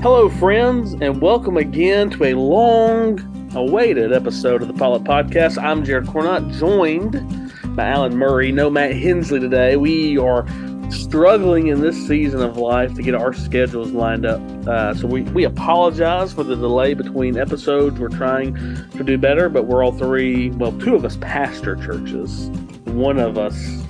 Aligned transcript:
Hello, 0.00 0.28
friends, 0.28 0.92
and 0.92 1.20
welcome 1.20 1.56
again 1.56 2.08
to 2.10 2.22
a 2.22 2.34
long 2.34 3.18
awaited 3.56 4.12
episode 4.12 4.62
of 4.62 4.68
the 4.68 4.74
Potluck 4.74 5.02
Podcast. 5.02 5.60
I'm 5.60 5.84
Jared 5.84 6.06
Cornutt, 6.06 6.56
joined 6.56 7.74
by 7.74 7.88
Allen 7.88 8.16
Murray. 8.16 8.52
No 8.52 8.70
Matt 8.70 8.94
Hensley 8.94 9.40
today. 9.40 9.74
We 9.74 10.16
are 10.16 10.46
struggling 10.88 11.66
in 11.66 11.80
this 11.80 11.96
season 12.06 12.42
of 12.42 12.56
life 12.56 12.94
to 12.94 13.02
get 13.02 13.16
our 13.16 13.32
schedules 13.32 13.90
lined 13.90 14.24
up. 14.24 14.40
Uh, 14.68 14.94
so 14.94 15.08
we, 15.08 15.22
we 15.22 15.42
apologize 15.42 16.32
for 16.32 16.44
the 16.44 16.54
delay 16.54 16.94
between 16.94 17.36
episodes. 17.36 17.98
We're 17.98 18.08
trying 18.08 18.54
to 18.90 19.02
do 19.02 19.18
better, 19.18 19.48
but 19.48 19.64
we're 19.64 19.84
all 19.84 19.90
three, 19.90 20.50
well, 20.50 20.70
two 20.78 20.94
of 20.94 21.04
us 21.04 21.16
pastor 21.20 21.74
churches. 21.74 22.50
One 22.84 23.18
of 23.18 23.36
us 23.36 23.82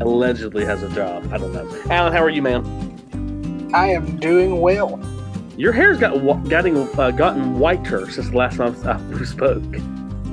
allegedly 0.00 0.64
has 0.64 0.82
a 0.82 0.88
job. 0.88 1.32
I 1.32 1.38
don't 1.38 1.52
know. 1.52 1.82
Allen, 1.88 2.12
how 2.12 2.20
are 2.20 2.30
you, 2.30 2.42
man? 2.42 2.83
I 3.72 3.88
am 3.88 4.18
doing 4.18 4.60
well. 4.60 5.00
Your 5.56 5.72
hair's 5.72 5.98
got 5.98 6.14
gotten 6.48 6.76
uh, 6.98 7.10
gotten 7.12 7.58
whiter 7.58 8.10
since 8.10 8.30
the 8.30 8.36
last 8.36 8.56
time 8.56 9.10
we 9.10 9.24
spoke. 9.26 9.62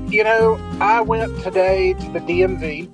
You 0.08 0.24
know, 0.24 0.60
I 0.80 1.02
went 1.02 1.40
today 1.42 1.94
to 1.94 2.12
the 2.12 2.20
DMV 2.20 2.90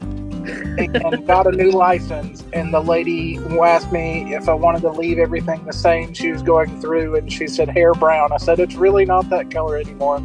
and 0.77 1.25
got 1.25 1.47
a 1.47 1.51
new 1.51 1.71
license, 1.71 2.43
and 2.53 2.73
the 2.73 2.79
lady 2.79 3.39
asked 3.61 3.91
me 3.91 4.35
if 4.35 4.47
I 4.47 4.53
wanted 4.53 4.81
to 4.81 4.91
leave 4.91 5.19
everything 5.19 5.65
the 5.65 5.73
same 5.73 6.13
she 6.13 6.31
was 6.31 6.41
going 6.41 6.79
through, 6.79 7.15
and 7.15 7.31
she 7.31 7.47
said 7.47 7.69
hair 7.69 7.93
brown. 7.93 8.31
I 8.31 8.37
said 8.37 8.59
it's 8.59 8.75
really 8.75 9.05
not 9.05 9.29
that 9.29 9.51
color 9.51 9.77
anymore. 9.77 10.19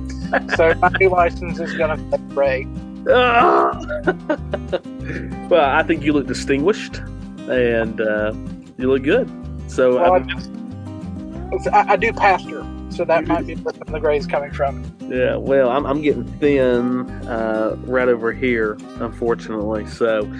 so 0.56 0.74
my 0.74 0.90
new 1.00 1.08
license 1.08 1.58
is 1.58 1.74
going 1.74 1.96
to 1.96 2.18
be 2.18 2.34
gray. 2.34 2.66
well, 5.48 5.70
I 5.70 5.82
think 5.82 6.04
you 6.04 6.12
look 6.12 6.26
distinguished, 6.26 6.98
and 7.48 8.00
uh, 8.00 8.32
you 8.78 8.90
look 8.90 9.02
good. 9.02 9.28
So 9.72 9.98
well, 9.98 10.22
I, 11.72 11.92
I, 11.92 11.96
do 11.96 12.12
pastor, 12.12 12.62
so 12.90 13.06
that 13.06 13.26
might 13.26 13.46
be 13.46 13.54
where 13.54 13.72
the 13.72 13.98
gray's 13.98 14.26
coming 14.26 14.52
from. 14.52 14.84
Yeah, 15.08 15.36
well, 15.36 15.70
I'm, 15.70 15.86
I'm 15.86 16.02
getting 16.02 16.26
thin 16.40 17.08
uh, 17.26 17.76
right 17.84 18.06
over 18.06 18.34
here, 18.34 18.76
unfortunately. 19.00 19.86
So 19.86 20.30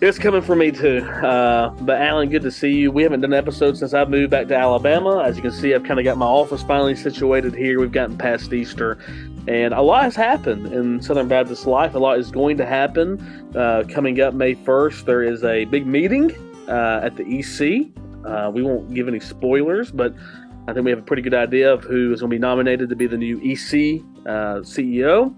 it's 0.00 0.18
coming 0.18 0.40
for 0.40 0.56
me 0.56 0.70
too. 0.70 1.02
Uh, 1.04 1.68
but 1.80 2.00
Allen, 2.00 2.30
good 2.30 2.40
to 2.40 2.50
see 2.50 2.72
you. 2.72 2.90
We 2.90 3.02
haven't 3.02 3.20
done 3.20 3.34
an 3.34 3.38
episode 3.38 3.76
since 3.76 3.92
I 3.92 4.06
moved 4.06 4.30
back 4.30 4.48
to 4.48 4.56
Alabama. 4.56 5.22
As 5.22 5.36
you 5.36 5.42
can 5.42 5.52
see, 5.52 5.74
I've 5.74 5.84
kind 5.84 6.00
of 6.00 6.04
got 6.04 6.16
my 6.16 6.24
office 6.24 6.62
finally 6.62 6.96
situated 6.96 7.54
here. 7.54 7.78
We've 7.78 7.92
gotten 7.92 8.16
past 8.16 8.54
Easter, 8.54 8.96
and 9.48 9.74
a 9.74 9.82
lot 9.82 10.04
has 10.04 10.16
happened 10.16 10.72
in 10.72 11.02
Southern 11.02 11.28
Baptist 11.28 11.66
life. 11.66 11.94
A 11.94 11.98
lot 11.98 12.18
is 12.18 12.30
going 12.30 12.56
to 12.56 12.64
happen. 12.64 13.20
Uh, 13.54 13.84
coming 13.86 14.18
up 14.22 14.32
May 14.32 14.54
1st, 14.54 15.04
there 15.04 15.22
is 15.22 15.44
a 15.44 15.66
big 15.66 15.86
meeting 15.86 16.32
uh, 16.70 17.02
at 17.02 17.16
the 17.16 17.38
EC 17.38 17.90
uh, 18.24 18.50
we 18.52 18.62
won't 18.62 18.92
give 18.94 19.08
any 19.08 19.20
spoilers, 19.20 19.90
but 19.90 20.14
I 20.68 20.72
think 20.72 20.84
we 20.84 20.90
have 20.90 21.00
a 21.00 21.02
pretty 21.02 21.22
good 21.22 21.34
idea 21.34 21.72
of 21.72 21.84
who 21.84 22.12
is 22.12 22.20
going 22.20 22.30
to 22.30 22.36
be 22.36 22.40
nominated 22.40 22.88
to 22.90 22.96
be 22.96 23.06
the 23.06 23.16
new 23.16 23.38
EC 23.38 24.02
uh, 24.26 24.60
CEO, 24.60 25.34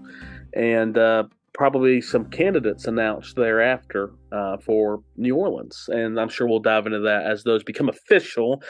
and 0.53 0.97
uh, 0.97 1.23
probably 1.53 2.01
some 2.01 2.25
candidates 2.25 2.85
announced 2.85 3.35
thereafter 3.35 4.11
uh, 4.31 4.57
for 4.57 5.01
New 5.17 5.35
Orleans. 5.35 5.89
And 5.91 6.19
I'm 6.19 6.29
sure 6.29 6.47
we'll 6.47 6.59
dive 6.59 6.85
into 6.85 6.99
that 6.99 7.25
as 7.25 7.43
those 7.43 7.63
become 7.63 7.89
official, 7.89 8.61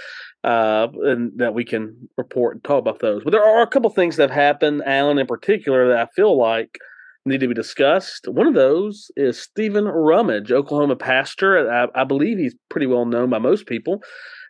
uh, 0.44 0.88
and 1.04 1.32
that 1.38 1.54
we 1.54 1.66
can 1.66 2.10
report 2.18 2.56
and 2.56 2.64
talk 2.64 2.80
about 2.80 3.00
those. 3.00 3.24
But 3.24 3.32
there 3.32 3.44
are 3.44 3.62
a 3.62 3.68
couple 3.68 3.90
things 3.90 4.18
that 4.18 4.30
have 4.30 4.38
happened, 4.38 4.84
Allen 4.86 5.18
in 5.18 5.28
particular, 5.28 5.88
that 5.90 5.98
I 5.98 6.06
feel 6.16 6.38
like 6.38 6.78
need 7.26 7.40
to 7.40 7.48
be 7.48 7.54
discussed. 7.54 8.28
One 8.28 8.48
of 8.48 8.54
those 8.54 9.10
is 9.16 9.42
Stephen 9.42 9.86
Rummage, 9.86 10.52
Oklahoma 10.52 10.96
pastor. 10.96 11.72
I, 11.72 11.88
I, 11.96 12.04
believe 12.04 12.38
he's 12.38 12.56
pretty 12.70 12.88
well 12.88 13.06
known 13.06 13.30
by 13.30 13.40
most 13.40 13.66
people. 13.66 14.02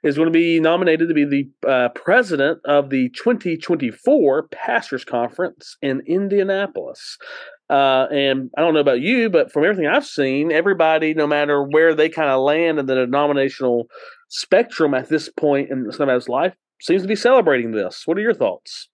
Is 0.04 0.16
going 0.18 0.28
to 0.28 0.32
be 0.32 0.60
nominated 0.60 1.08
to 1.08 1.14
be 1.14 1.24
the 1.24 1.70
uh, 1.70 1.90
president 1.90 2.60
of 2.66 2.90
the 2.90 3.10
2024 3.10 4.48
Pastors 4.48 5.06
Conference 5.06 5.78
in 5.82 6.02
Indianapolis. 6.06 7.18
Uh, 7.70 8.08
and 8.12 8.50
I 8.58 8.62
don't 8.62 8.74
know 8.74 8.82
about 8.82 9.00
you, 9.00 9.30
but 9.30 9.52
from 9.52 9.64
everything 9.64 9.88
I've 9.88 10.06
seen, 10.06 10.52
everybody, 10.52 11.14
no 11.14 11.26
matter 11.26 11.64
where 11.64 11.96
they 11.96 12.10
kind 12.10 12.30
of 12.30 12.42
land 12.42 12.80
in 12.80 12.86
the 12.86 12.96
denominational 12.96 13.88
spectrum 14.28 14.94
at 14.94 15.08
this 15.08 15.30
point 15.30 15.72
in 15.72 15.90
somebody's 15.92 16.28
life, 16.28 16.54
seems 16.82 17.04
to 17.04 17.08
be 17.08 17.16
celebrating 17.16 17.72
this. 17.72 18.04
What 18.06 18.18
are 18.18 18.22
your 18.22 18.34
thoughts? 18.34 18.90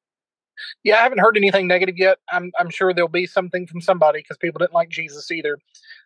Yeah, 0.83 0.95
I 0.97 1.03
haven't 1.03 1.19
heard 1.19 1.37
anything 1.37 1.67
negative 1.67 1.97
yet. 1.97 2.17
I'm 2.31 2.51
I'm 2.59 2.69
sure 2.69 2.93
there'll 2.93 3.09
be 3.09 3.25
something 3.25 3.67
from 3.67 3.81
somebody 3.81 4.19
because 4.19 4.37
people 4.37 4.59
didn't 4.59 4.73
like 4.73 4.89
Jesus 4.89 5.31
either. 5.31 5.57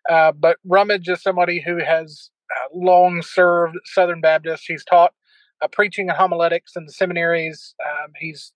Uh, 0.09 0.31
but 0.31 0.57
Rummage 0.65 1.09
is 1.09 1.21
somebody 1.21 1.61
who 1.61 1.77
has 1.77 2.29
uh, 2.51 2.77
long 2.77 3.21
served 3.21 3.75
Southern 3.85 4.21
Baptist. 4.21 4.65
He's 4.67 4.83
taught 4.83 5.13
uh, 5.61 5.67
preaching 5.67 6.09
and 6.09 6.17
homiletics 6.17 6.73
in 6.75 6.85
the 6.85 6.91
seminaries. 6.91 7.75
Um, 7.85 8.11
he's 8.19 8.53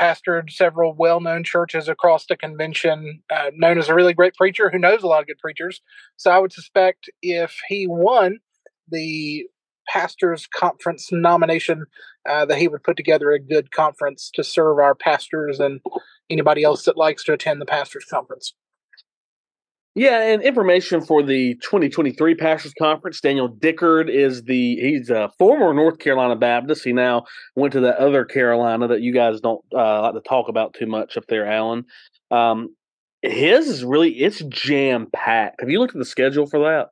pastored 0.00 0.50
several 0.50 0.94
well-known 0.94 1.44
churches 1.44 1.88
across 1.88 2.26
the 2.26 2.36
convention. 2.36 3.22
Uh, 3.30 3.50
known 3.54 3.78
as 3.78 3.88
a 3.88 3.94
really 3.94 4.14
great 4.14 4.34
preacher 4.34 4.70
who 4.70 4.78
knows 4.78 5.02
a 5.02 5.06
lot 5.06 5.20
of 5.20 5.26
good 5.26 5.38
preachers. 5.38 5.80
So 6.16 6.30
I 6.30 6.38
would 6.38 6.52
suspect 6.52 7.10
if 7.20 7.58
he 7.68 7.86
won 7.86 8.38
the 8.88 9.46
pastors 9.88 10.46
conference 10.46 11.10
nomination 11.12 11.86
uh, 12.28 12.44
that 12.44 12.58
he 12.58 12.68
would 12.68 12.82
put 12.82 12.96
together 12.96 13.30
a 13.30 13.38
good 13.38 13.70
conference 13.70 14.30
to 14.34 14.44
serve 14.44 14.78
our 14.78 14.94
pastors 14.94 15.60
and 15.60 15.80
anybody 16.30 16.62
else 16.62 16.84
that 16.84 16.96
likes 16.96 17.24
to 17.24 17.32
attend 17.32 17.60
the 17.60 17.66
pastors 17.66 18.04
conference 18.04 18.54
yeah, 19.94 20.22
and 20.22 20.42
information 20.42 21.02
for 21.02 21.22
the 21.22 21.54
2023 21.56 22.34
Pastors 22.36 22.72
Conference. 22.78 23.20
Daniel 23.20 23.48
Dickard 23.48 24.08
is 24.08 24.44
the 24.44 24.76
he's 24.76 25.10
a 25.10 25.30
former 25.38 25.74
North 25.74 25.98
Carolina 25.98 26.34
Baptist. 26.34 26.82
He 26.82 26.94
now 26.94 27.24
went 27.56 27.74
to 27.74 27.80
the 27.80 27.98
other 28.00 28.24
Carolina 28.24 28.88
that 28.88 29.02
you 29.02 29.12
guys 29.12 29.42
don't 29.42 29.62
uh, 29.74 30.00
like 30.00 30.14
to 30.14 30.20
talk 30.22 30.48
about 30.48 30.72
too 30.72 30.86
much 30.86 31.18
up 31.18 31.26
there, 31.28 31.46
Allen. 31.46 31.84
Um, 32.30 32.74
his 33.20 33.68
is 33.68 33.84
really 33.84 34.12
it's 34.12 34.40
jam 34.48 35.08
packed. 35.12 35.60
Have 35.60 35.68
you 35.68 35.78
looked 35.78 35.94
at 35.94 35.98
the 35.98 36.06
schedule 36.06 36.46
for 36.46 36.60
that? 36.60 36.88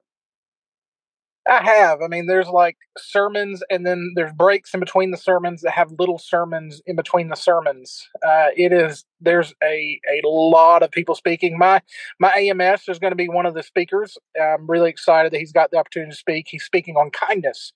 I 1.51 1.65
have. 1.65 2.01
I 2.01 2.07
mean, 2.07 2.27
there's 2.27 2.47
like 2.47 2.77
sermons, 2.97 3.61
and 3.71 3.85
then 3.85 4.13
there's 4.15 4.33
breaks 4.33 4.73
in 4.73 4.79
between 4.79 5.11
the 5.11 5.17
sermons 5.17 5.63
that 5.63 5.73
have 5.73 5.91
little 5.99 6.17
sermons 6.17 6.81
in 6.87 6.95
between 6.95 7.29
the 7.29 7.35
sermons. 7.35 8.09
Uh, 8.25 8.51
it 8.57 8.73
is 8.73 9.05
there's 9.21 9.53
a 9.63 10.01
a 10.09 10.21
lot 10.25 10.85
of 10.85 10.93
people 10.93 11.17
speaking. 11.17 11.59
My 11.59 11.83
my 12.21 12.31
AMS 12.31 12.89
is 12.89 13.01
going 13.01 13.11
to 13.11 13.17
be 13.17 13.29
one 13.29 13.47
of 13.47 13.55
the 13.55 13.65
speakers. 13.65 14.17
I'm 14.41 14.71
really 14.71 14.91
excited 14.91 15.33
that 15.33 15.39
he's 15.39 15.51
got 15.51 15.73
the 15.73 15.79
opportunity 15.79 16.13
to 16.13 16.17
speak. 16.17 16.47
He's 16.49 16.63
speaking 16.63 16.97
on 16.97 17.11
kindness, 17.11 17.73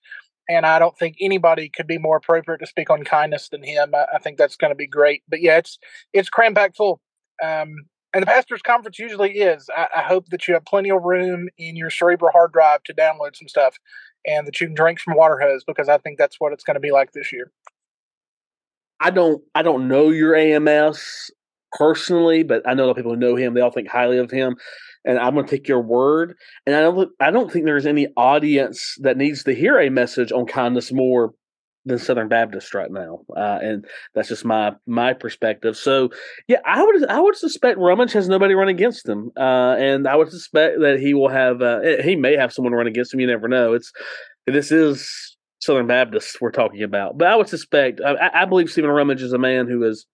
and 0.49 0.65
I 0.65 0.79
don't 0.79 0.97
think 0.97 1.17
anybody 1.21 1.69
could 1.69 1.89
be 1.89 1.99
more 1.99 2.19
appropriate 2.19 2.59
to 2.59 2.67
speak 2.67 2.91
on 2.91 3.03
kindness 3.03 3.49
than 3.49 3.65
him. 3.65 3.93
I, 3.93 4.07
I 4.15 4.19
think 4.21 4.39
that's 4.39 4.57
going 4.57 4.71
to 4.71 4.77
be 4.77 4.87
great. 4.87 5.25
But 5.29 5.41
yeah, 5.41 5.59
it's 5.59 5.81
it's 6.13 6.29
cram 6.29 6.55
packed 6.55 6.77
full. 6.77 7.01
Um, 7.43 7.75
and 8.15 8.23
the 8.23 8.27
pastors 8.27 8.63
conference 8.63 8.99
usually 8.99 9.33
is. 9.33 9.69
I, 9.77 9.89
I, 9.97 10.03
hope 10.03 10.29
that 10.31 10.47
you 10.47 10.55
have 10.55 10.65
plenty 10.65 10.91
of 10.91 11.03
room 11.03 11.49
in 11.59 11.75
your 11.75 11.91
cerebral 11.91 12.31
hard 12.31 12.53
drive 12.53 12.85
to 12.85 12.95
download 12.95 13.35
some 13.35 13.49
stuff, 13.49 13.77
and 14.25 14.47
that 14.47 14.61
you 14.61 14.69
can 14.69 14.75
drink 14.75 15.01
from 15.01 15.17
water 15.17 15.39
hose 15.39 15.65
because 15.65 15.89
I 15.89 15.99
think 15.99 16.17
that's 16.17 16.37
what 16.39 16.53
it's 16.53 16.65
going 16.65 16.77
to 16.77 16.81
be 16.81 16.93
like 16.93 17.13
this 17.13 17.33
year. 17.33 17.51
I 19.01 19.11
don't. 19.11 19.43
I 19.55 19.63
don't 19.63 19.89
know 19.89 20.11
your 20.11 20.35
AMS 20.37 21.31
personally, 21.73 22.45
but 22.45 22.63
I 22.67 22.75
know 22.75 22.85
a 22.85 22.87
lot 22.87 22.91
of 22.93 22.97
people 22.97 23.13
who 23.13 23.19
know 23.19 23.35
him. 23.35 23.53
They 23.53 23.61
all 23.61 23.73
think 23.73 23.89
highly 23.89 24.19
of 24.19 24.31
him, 24.31 24.57
and 25.05 25.19
I'm 25.19 25.35
going 25.35 25.47
to 25.47 25.51
take 25.51 25.67
your 25.67 25.83
word. 25.83 26.37
And 26.67 26.77
I 26.77 26.81
don't. 26.81 27.11
I 27.21 27.33
don't 27.33 27.53
think 27.53 27.65
there's 27.65 27.87
any 27.87 28.07
audience 28.17 28.97
that 29.01 29.17
needs 29.17 29.43
to 29.45 29.55
hear 29.55 29.81
a 29.81 29.91
message 29.91 30.31
on 30.31 30.47
kindness 30.47 30.93
more 30.93 31.35
than 31.85 31.99
Southern 31.99 32.29
Baptist 32.29 32.75
right 32.75 32.91
now, 32.91 33.21
uh, 33.37 33.59
and 33.63 33.85
that's 34.15 34.29
just 34.29 34.45
my 34.45 34.73
my 34.87 35.13
perspective. 35.13 35.77
So, 35.77 36.11
yeah, 36.49 36.61
I 36.65 36.83
would 36.83 37.07
I 37.09 37.21
would 37.21 37.37
suspect 37.37 37.79
Rummage 37.79 38.13
has 38.13 38.29
nobody 38.29 38.55
run 38.55 38.69
against 38.69 39.09
him, 39.09 39.31
uh, 39.37 39.77
and 39.79 40.09
I 40.09 40.17
would 40.17 40.31
suspect 40.31 40.81
that 40.81 40.99
he 40.99 41.15
will 41.15 41.29
have 41.29 41.63
uh, 41.63 41.81
eh, 41.85 42.03
he 42.03 42.17
may 42.17 42.37
have 42.37 42.53
someone 42.53 42.73
run 42.73 42.87
against 42.87 43.13
him. 43.13 43.21
You 43.21 43.27
never 43.27 43.49
know. 43.49 43.75
It's 43.75 43.93
this 44.47 44.73
is 44.73 45.37
Southern 45.61 45.87
Baptist 45.87 46.41
we're 46.41 46.51
talking 46.51 46.83
about, 46.83 47.19
but 47.19 47.29
I 47.29 47.37
would 47.37 47.49
suspect 47.49 48.01
I, 48.05 48.31
I 48.33 48.45
believe 48.45 48.71
Stephen 48.71 48.91
Rummage 48.91 49.23
is 49.23 49.33
a 49.33 49.39
man 49.39 49.67
who 49.67 49.85
is 49.85 50.07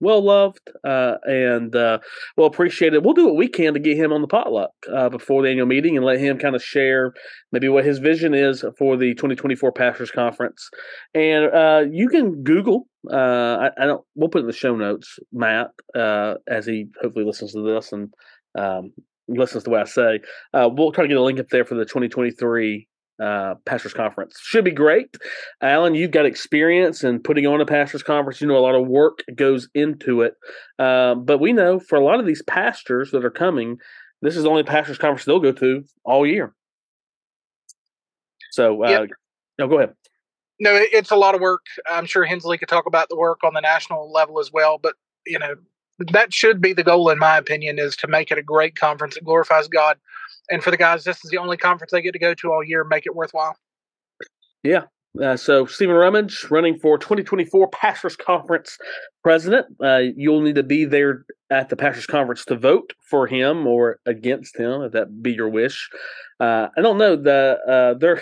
well 0.00 0.22
loved 0.22 0.60
uh, 0.84 1.14
and 1.24 1.74
uh, 1.74 1.98
well 2.36 2.46
appreciated. 2.46 3.04
We'll 3.04 3.14
do 3.14 3.26
what 3.26 3.36
we 3.36 3.48
can 3.48 3.74
to 3.74 3.80
get 3.80 3.96
him 3.96 4.12
on 4.12 4.20
the 4.20 4.28
potluck 4.28 4.70
uh, 4.92 5.08
before 5.08 5.42
the 5.42 5.50
annual 5.50 5.66
meeting 5.66 5.96
and 5.96 6.04
let 6.04 6.20
him 6.20 6.38
kind 6.38 6.54
of 6.54 6.62
share 6.62 7.12
maybe 7.52 7.68
what 7.68 7.84
his 7.84 7.98
vision 7.98 8.34
is 8.34 8.64
for 8.78 8.96
the 8.96 9.14
2024 9.14 9.72
Pastors 9.72 10.10
Conference. 10.10 10.68
And 11.14 11.52
uh, 11.52 11.84
you 11.90 12.08
can 12.08 12.42
Google. 12.42 12.88
Uh, 13.10 13.16
I, 13.16 13.70
I, 13.78 13.86
don't. 13.86 14.04
We'll 14.14 14.28
put 14.28 14.40
in 14.40 14.46
the 14.46 14.52
show 14.52 14.74
notes, 14.74 15.18
Matt, 15.32 15.68
uh, 15.94 16.34
as 16.48 16.66
he 16.66 16.86
hopefully 17.00 17.24
listens 17.24 17.52
to 17.52 17.62
this 17.62 17.92
and 17.92 18.12
um, 18.58 18.92
listens 19.28 19.64
to 19.64 19.70
what 19.70 19.80
I 19.80 19.84
say. 19.84 20.20
we'll 20.52 20.92
try 20.92 21.04
to 21.04 21.08
get 21.08 21.16
a 21.16 21.22
link 21.22 21.38
up 21.38 21.48
there 21.50 21.64
for 21.64 21.76
the 21.76 21.84
2023 21.84 22.88
uh, 23.22 23.54
pastors 23.64 23.94
conference. 23.94 24.38
Should 24.40 24.64
be 24.64 24.70
great. 24.70 25.16
Allen, 25.62 25.94
you've 25.94 26.10
got 26.10 26.26
experience 26.26 27.02
in 27.02 27.20
putting 27.20 27.46
on 27.46 27.60
a 27.60 27.66
pastors 27.66 28.02
conference. 28.02 28.40
You 28.40 28.46
know 28.46 28.56
a 28.56 28.60
lot 28.60 28.74
of 28.74 28.86
work 28.86 29.20
goes 29.34 29.68
into 29.74 30.22
it. 30.22 30.34
Uh, 30.78 31.14
but 31.14 31.38
we 31.38 31.52
know 31.52 31.78
for 31.78 31.96
a 31.96 32.04
lot 32.04 32.20
of 32.20 32.26
these 32.26 32.42
pastors 32.42 33.10
that 33.12 33.24
are 33.24 33.30
coming, 33.30 33.78
this 34.22 34.36
is 34.36 34.42
the 34.42 34.50
only 34.50 34.62
pastors 34.62 34.98
conference 34.98 35.24
they'll 35.24 35.40
go 35.40 35.52
to 35.52 35.84
all 36.04 36.26
year. 36.26 36.54
So, 38.52 38.84
uh, 38.84 38.88
yep. 38.88 39.10
no, 39.58 39.68
go 39.68 39.78
ahead. 39.78 39.94
no, 40.60 40.70
it's 40.74 41.10
a 41.10 41.16
lot 41.16 41.34
of 41.34 41.40
work. 41.40 41.66
I'm 41.90 42.06
sure 42.06 42.24
Hensley 42.24 42.58
could 42.58 42.68
talk 42.68 42.86
about 42.86 43.08
the 43.08 43.16
work 43.16 43.44
on 43.44 43.54
the 43.54 43.60
national 43.60 44.10
level 44.10 44.40
as 44.40 44.50
well, 44.52 44.78
but 44.78 44.94
you 45.26 45.38
know 45.38 45.54
that 46.12 46.32
should 46.32 46.60
be 46.60 46.72
the 46.72 46.84
goal, 46.84 47.10
in 47.10 47.18
my 47.18 47.38
opinion, 47.38 47.78
is 47.78 47.96
to 47.96 48.06
make 48.06 48.30
it 48.30 48.38
a 48.38 48.42
great 48.42 48.76
conference 48.76 49.14
that 49.14 49.24
glorifies 49.24 49.68
God. 49.68 49.98
And 50.50 50.62
for 50.62 50.70
the 50.70 50.76
guys, 50.76 51.04
this 51.04 51.24
is 51.24 51.30
the 51.30 51.38
only 51.38 51.56
conference 51.56 51.92
they 51.92 52.02
get 52.02 52.12
to 52.12 52.18
go 52.18 52.34
to 52.34 52.52
all 52.52 52.64
year. 52.64 52.84
Make 52.84 53.06
it 53.06 53.14
worthwhile. 53.14 53.56
Yeah. 54.62 54.84
Uh, 55.22 55.36
so 55.36 55.64
Stephen 55.64 55.94
Rummage 55.94 56.46
running 56.50 56.78
for 56.78 56.98
2024 56.98 57.68
Pastors 57.68 58.16
Conference 58.16 58.76
president. 59.22 59.66
Uh, 59.82 60.02
you'll 60.14 60.42
need 60.42 60.56
to 60.56 60.62
be 60.62 60.84
there 60.84 61.24
at 61.50 61.68
the 61.68 61.76
Pastors 61.76 62.06
Conference 62.06 62.44
to 62.44 62.56
vote 62.56 62.92
for 63.08 63.26
him 63.26 63.66
or 63.66 63.98
against 64.04 64.58
him, 64.58 64.82
if 64.82 64.92
that 64.92 65.22
be 65.22 65.32
your 65.32 65.48
wish. 65.48 65.88
Uh, 66.38 66.68
I 66.76 66.82
don't 66.82 66.98
know 66.98 67.16
the 67.16 67.58
uh, 67.66 68.20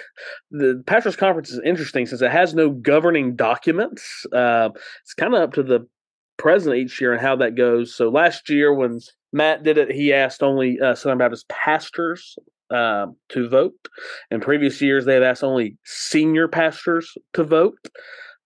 the 0.50 0.82
Pastors 0.86 1.16
Conference 1.16 1.50
is 1.50 1.60
interesting 1.64 2.06
since 2.06 2.22
it 2.22 2.30
has 2.30 2.54
no 2.54 2.70
governing 2.70 3.34
documents. 3.34 4.24
Uh, 4.32 4.70
it's 5.02 5.14
kind 5.14 5.34
of 5.34 5.42
up 5.42 5.54
to 5.54 5.62
the 5.62 5.88
president 6.36 6.82
each 6.82 7.00
year 7.00 7.12
and 7.12 7.20
how 7.20 7.36
that 7.36 7.56
goes. 7.56 7.94
So 7.94 8.08
last 8.08 8.48
year 8.48 8.72
when 8.72 9.00
Matt 9.34 9.64
did 9.64 9.78
it, 9.78 9.90
he 9.90 10.12
asked 10.12 10.44
only 10.44 10.80
uh, 10.80 10.94
Southern 10.94 11.18
Baptist 11.18 11.48
pastors 11.48 12.38
uh, 12.70 13.06
to 13.30 13.48
vote. 13.48 13.74
In 14.30 14.40
previous 14.40 14.80
years, 14.80 15.04
they 15.04 15.14
had 15.14 15.24
asked 15.24 15.42
only 15.42 15.76
senior 15.84 16.46
pastors 16.46 17.12
to 17.32 17.42
vote. 17.42 17.76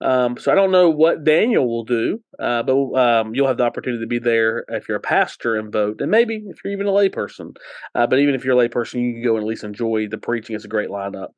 Um, 0.00 0.36
so 0.38 0.52
I 0.52 0.54
don't 0.54 0.70
know 0.70 0.90
what 0.90 1.24
Daniel 1.24 1.68
will 1.68 1.84
do, 1.84 2.20
uh, 2.38 2.62
but 2.62 2.94
um, 2.94 3.34
you'll 3.34 3.48
have 3.48 3.56
the 3.56 3.64
opportunity 3.64 4.02
to 4.02 4.06
be 4.06 4.20
there 4.20 4.64
if 4.68 4.88
you're 4.88 4.98
a 4.98 5.00
pastor 5.00 5.56
and 5.56 5.72
vote, 5.72 6.00
and 6.00 6.10
maybe 6.10 6.42
if 6.46 6.58
you're 6.62 6.72
even 6.72 6.86
a 6.86 6.90
layperson. 6.90 7.56
Uh, 7.94 8.06
but 8.06 8.20
even 8.20 8.34
if 8.34 8.44
you're 8.44 8.58
a 8.58 8.68
layperson, 8.68 9.02
you 9.02 9.14
can 9.14 9.24
go 9.24 9.34
and 9.34 9.42
at 9.42 9.48
least 9.48 9.64
enjoy 9.64 10.06
the 10.08 10.18
preaching. 10.18 10.54
It's 10.54 10.64
a 10.64 10.68
great 10.68 10.90
lineup. 10.90 11.28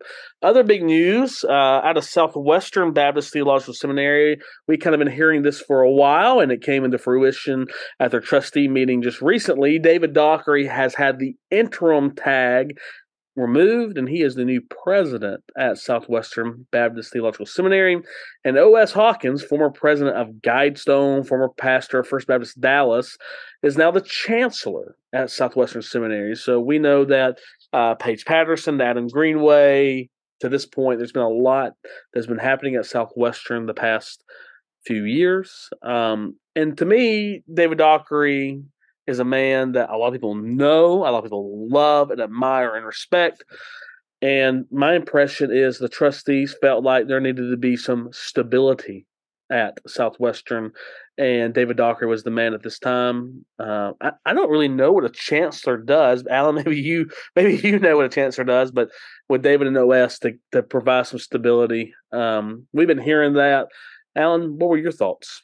Other 0.42 0.62
big 0.62 0.82
news 0.82 1.42
uh, 1.48 1.52
out 1.52 1.96
of 1.96 2.04
Southwestern 2.04 2.92
Baptist 2.92 3.32
Theological 3.32 3.74
Seminary. 3.74 4.38
We 4.68 4.76
kind 4.76 4.94
of 4.94 4.98
been 4.98 5.12
hearing 5.12 5.42
this 5.42 5.60
for 5.60 5.80
a 5.80 5.90
while, 5.90 6.40
and 6.40 6.52
it 6.52 6.62
came 6.62 6.84
into 6.84 6.98
fruition 6.98 7.66
at 7.98 8.10
their 8.10 8.20
trustee 8.20 8.68
meeting 8.68 9.00
just 9.00 9.22
recently. 9.22 9.78
David 9.78 10.12
Dockery 10.12 10.66
has 10.66 10.94
had 10.94 11.18
the 11.18 11.34
interim 11.50 12.14
tag 12.14 12.78
removed, 13.40 13.98
and 13.98 14.08
he 14.08 14.22
is 14.22 14.34
the 14.34 14.44
new 14.44 14.60
president 14.60 15.42
at 15.56 15.78
Southwestern 15.78 16.66
Baptist 16.70 17.12
Theological 17.12 17.46
Seminary. 17.46 18.00
And 18.44 18.58
O.S. 18.58 18.92
Hawkins, 18.92 19.42
former 19.42 19.70
president 19.70 20.16
of 20.16 20.28
Guidestone, 20.42 21.26
former 21.26 21.48
pastor 21.48 22.00
of 22.00 22.08
First 22.08 22.26
Baptist 22.26 22.60
Dallas, 22.60 23.16
is 23.62 23.76
now 23.76 23.90
the 23.90 24.00
chancellor 24.00 24.96
at 25.12 25.30
Southwestern 25.30 25.82
Seminary. 25.82 26.36
So 26.36 26.60
we 26.60 26.78
know 26.78 27.04
that 27.04 27.38
uh, 27.72 27.94
Paige 27.94 28.24
Patterson, 28.24 28.80
Adam 28.80 29.08
Greenway, 29.08 30.08
to 30.40 30.48
this 30.48 30.66
point, 30.66 30.98
there's 30.98 31.12
been 31.12 31.22
a 31.22 31.28
lot 31.28 31.72
that's 32.12 32.26
been 32.26 32.38
happening 32.38 32.74
at 32.74 32.86
Southwestern 32.86 33.66
the 33.66 33.74
past 33.74 34.24
few 34.86 35.04
years. 35.04 35.68
Um, 35.82 36.36
and 36.56 36.76
to 36.78 36.84
me, 36.84 37.42
David 37.52 37.78
Dockery 37.78 38.62
is 39.10 39.18
a 39.18 39.24
man 39.24 39.72
that 39.72 39.90
a 39.90 39.96
lot 39.96 40.08
of 40.08 40.14
people 40.14 40.34
know, 40.34 40.98
a 40.98 41.10
lot 41.10 41.18
of 41.18 41.24
people 41.24 41.68
love 41.68 42.10
and 42.10 42.20
admire 42.20 42.74
and 42.74 42.86
respect. 42.86 43.44
And 44.22 44.66
my 44.70 44.94
impression 44.94 45.50
is 45.52 45.78
the 45.78 45.88
trustees 45.88 46.54
felt 46.60 46.84
like 46.84 47.06
there 47.06 47.20
needed 47.20 47.50
to 47.50 47.56
be 47.56 47.76
some 47.76 48.08
stability 48.12 49.06
at 49.50 49.78
Southwestern, 49.86 50.72
and 51.18 51.52
David 51.52 51.76
Dockery 51.76 52.06
was 52.06 52.22
the 52.22 52.30
man 52.30 52.54
at 52.54 52.62
this 52.62 52.78
time. 52.78 53.44
Uh, 53.58 53.92
I, 54.00 54.12
I, 54.24 54.32
don't 54.32 54.50
really 54.50 54.68
know 54.68 54.92
what 54.92 55.04
a 55.04 55.10
chancellor 55.10 55.76
does. 55.76 56.24
Allen, 56.30 56.54
maybe 56.64 56.80
you 56.80 57.10
maybe 57.34 57.56
you 57.56 57.78
know 57.78 57.96
what 57.96 58.06
a 58.06 58.10
chancellor 58.10 58.44
does, 58.44 58.70
but 58.70 58.90
with 59.28 59.42
David 59.42 59.66
and 59.66 59.76
OS 59.76 60.18
to, 60.20 60.34
to 60.52 60.62
provide 60.62 61.08
some 61.08 61.18
stability, 61.18 61.92
um, 62.12 62.66
we've 62.72 62.86
been 62.86 62.98
hearing 62.98 63.34
that. 63.34 63.68
Allen, 64.16 64.58
what 64.58 64.70
were 64.70 64.78
your 64.78 64.92
thoughts? 64.92 65.42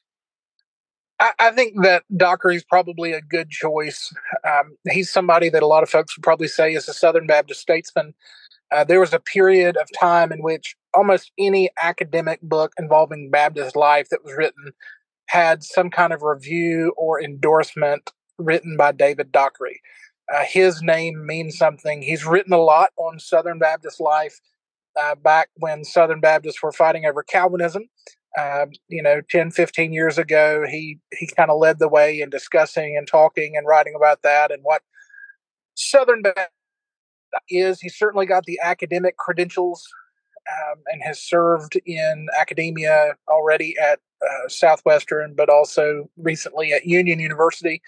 I, 1.18 1.50
think 1.52 1.82
that 1.82 2.04
Dockery 2.14 2.56
is 2.56 2.64
probably 2.64 3.12
a 3.12 3.22
good 3.22 3.48
choice. 3.48 4.12
Um, 4.46 4.76
he's 4.90 5.10
somebody 5.10 5.48
that 5.48 5.62
a 5.62 5.66
lot 5.66 5.82
of 5.82 5.88
folks 5.88 6.16
would 6.16 6.22
probably 6.22 6.48
say 6.48 6.74
is 6.74 6.88
a 6.88 6.94
Southern 6.94 7.26
Baptist 7.26 7.60
statesman. 7.60 8.14
Uh, 8.70 8.84
there 8.84 9.00
was 9.00 9.14
a 9.14 9.20
period 9.20 9.76
of 9.76 9.88
time 9.98 10.32
in 10.32 10.42
which 10.42 10.76
almost 10.92 11.32
any 11.38 11.70
academic 11.80 12.40
book 12.42 12.72
involving 12.78 13.30
Baptist 13.30 13.76
life 13.76 14.08
that 14.10 14.24
was 14.24 14.34
written 14.36 14.72
had 15.28 15.62
some 15.62 15.90
kind 15.90 16.12
of 16.12 16.22
review 16.22 16.92
or 16.96 17.22
endorsement 17.22 18.12
written 18.38 18.76
by 18.76 18.92
David 18.92 19.32
Dockery. 19.32 19.80
Uh, 20.32 20.42
his 20.44 20.82
name 20.82 21.24
means 21.24 21.56
something. 21.56 22.02
He's 22.02 22.26
written 22.26 22.52
a 22.52 22.58
lot 22.58 22.90
on 22.96 23.18
Southern 23.18 23.58
Baptist 23.58 24.00
life 24.00 24.40
uh, 25.00 25.14
back 25.14 25.48
when 25.56 25.84
Southern 25.84 26.20
Baptists 26.20 26.62
were 26.62 26.72
fighting 26.72 27.06
over 27.06 27.22
Calvinism. 27.22 27.84
Uh, 28.36 28.66
you 28.88 29.02
know, 29.02 29.22
10, 29.30 29.50
15 29.50 29.92
years 29.92 30.18
ago, 30.18 30.64
he, 30.68 30.98
he 31.18 31.26
kind 31.26 31.50
of 31.50 31.58
led 31.58 31.78
the 31.78 31.88
way 31.88 32.20
in 32.20 32.28
discussing 32.28 32.94
and 32.96 33.08
talking 33.08 33.56
and 33.56 33.66
writing 33.66 33.94
about 33.96 34.22
that 34.22 34.50
and 34.50 34.60
what 34.62 34.82
Southern 35.74 36.22
is. 37.48 37.80
He's 37.80 37.96
certainly 37.96 38.26
got 38.26 38.44
the 38.44 38.58
academic 38.62 39.16
credentials 39.16 39.86
um, 40.48 40.82
and 40.86 41.02
has 41.02 41.20
served 41.20 41.80
in 41.86 42.26
academia 42.38 43.14
already 43.28 43.74
at 43.82 44.00
uh, 44.22 44.48
Southwestern, 44.48 45.34
but 45.34 45.48
also 45.48 46.10
recently 46.16 46.72
at 46.72 46.86
Union 46.86 47.18
University. 47.18 47.82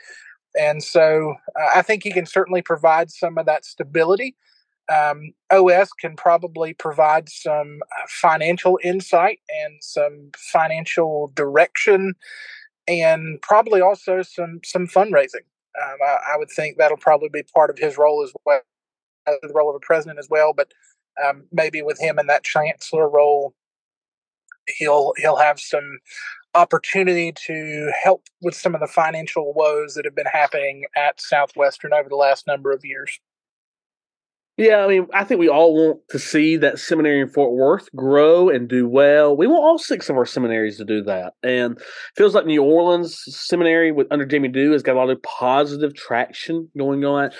And 0.59 0.83
so 0.83 1.35
uh, 1.61 1.69
I 1.75 1.83
think 1.83 2.03
he 2.03 2.13
can 2.13 2.27
certainly 2.27 2.63
provide 2.63 3.11
some 3.11 3.39
of 3.39 3.47
that 3.47 3.65
stability 3.65 4.35
um, 4.95 5.33
OS 5.51 5.91
can 5.93 6.17
probably 6.17 6.73
provide 6.75 7.29
some 7.29 7.81
uh, 7.83 8.07
financial 8.09 8.79
insight 8.83 9.41
and 9.65 9.83
some 9.83 10.31
financial 10.37 11.31
direction, 11.35 12.15
and 12.87 13.41
probably 13.43 13.81
also 13.81 14.23
some 14.23 14.61
some 14.65 14.87
fundraising. 14.87 15.45
Um, 15.81 15.97
I, 16.05 16.17
I, 16.33 16.37
would 16.37 16.51
think 16.51 16.77
that'll 16.77 16.97
probably 16.97 17.29
be 17.29 17.45
part 17.55 17.71
of 17.71 17.79
his 17.79 17.99
role 17.99 18.25
as 18.25 18.33
well, 18.45 18.61
the 19.27 19.53
role 19.55 19.71
of 19.71 19.77
a 19.77 19.81
president 19.81 20.19
as 20.19 20.29
well. 20.31 20.53
But 20.53 20.73
um, 21.25 21.45
maybe 21.53 21.83
with 21.83 22.01
him 22.01 22.19
in 22.19 22.27
that 22.29 22.45
chancellor 22.45 23.09
role, 23.09 23.55
he'll 24.79 25.13
he'll 25.19 25.37
have 25.37 25.61
some 25.61 25.99
opportunity 26.55 27.33
to 27.33 27.93
help 28.03 28.27
with 28.41 28.55
some 28.55 28.75
of 28.75 28.81
the 28.81 28.87
financial 28.87 29.53
woes 29.53 29.95
that 29.95 30.05
have 30.05 30.17
been 30.17 30.27
happening 30.27 30.85
at 30.97 31.21
Southwestern 31.21 31.93
over 31.93 32.09
the 32.09 32.17
last 32.17 32.47
number 32.47 32.73
of 32.73 32.85
years. 32.85 33.21
Yeah, 34.59 34.85
I 34.85 34.89
mean, 34.89 35.07
I 35.15 35.23
think 35.23 35.39
we 35.39 35.49
all 35.49 35.73
want 35.73 36.01
to 36.11 36.19
see 36.19 36.57
that 36.57 36.81
seminary 36.81 37.21
in 37.21 37.29
Fort 37.29 37.53
Worth 37.53 37.89
grow 37.95 38.49
and 38.49 38.69
do 38.69 38.89
well. 38.89 39.37
We 39.37 39.47
want 39.47 39.63
all 39.63 39.79
six 39.79 40.11
of 40.11 40.17
our 40.17 40.27
seminaries 40.27 40.79
to 40.79 40.85
do 40.85 41.01
that, 41.05 41.35
and 41.45 41.81
feels 42.17 42.35
like 42.35 42.45
New 42.45 42.65
Orleans 42.65 43.23
Seminary 43.29 43.93
with 43.93 44.09
under 44.11 44.27
Jamie 44.27 44.49
Dew 44.49 44.73
has 44.73 44.83
got 44.83 44.97
a 44.97 44.99
lot 44.99 45.11
of 45.11 45.23
positive 45.23 45.95
traction 45.95 46.69
going 46.77 47.05
on. 47.05 47.31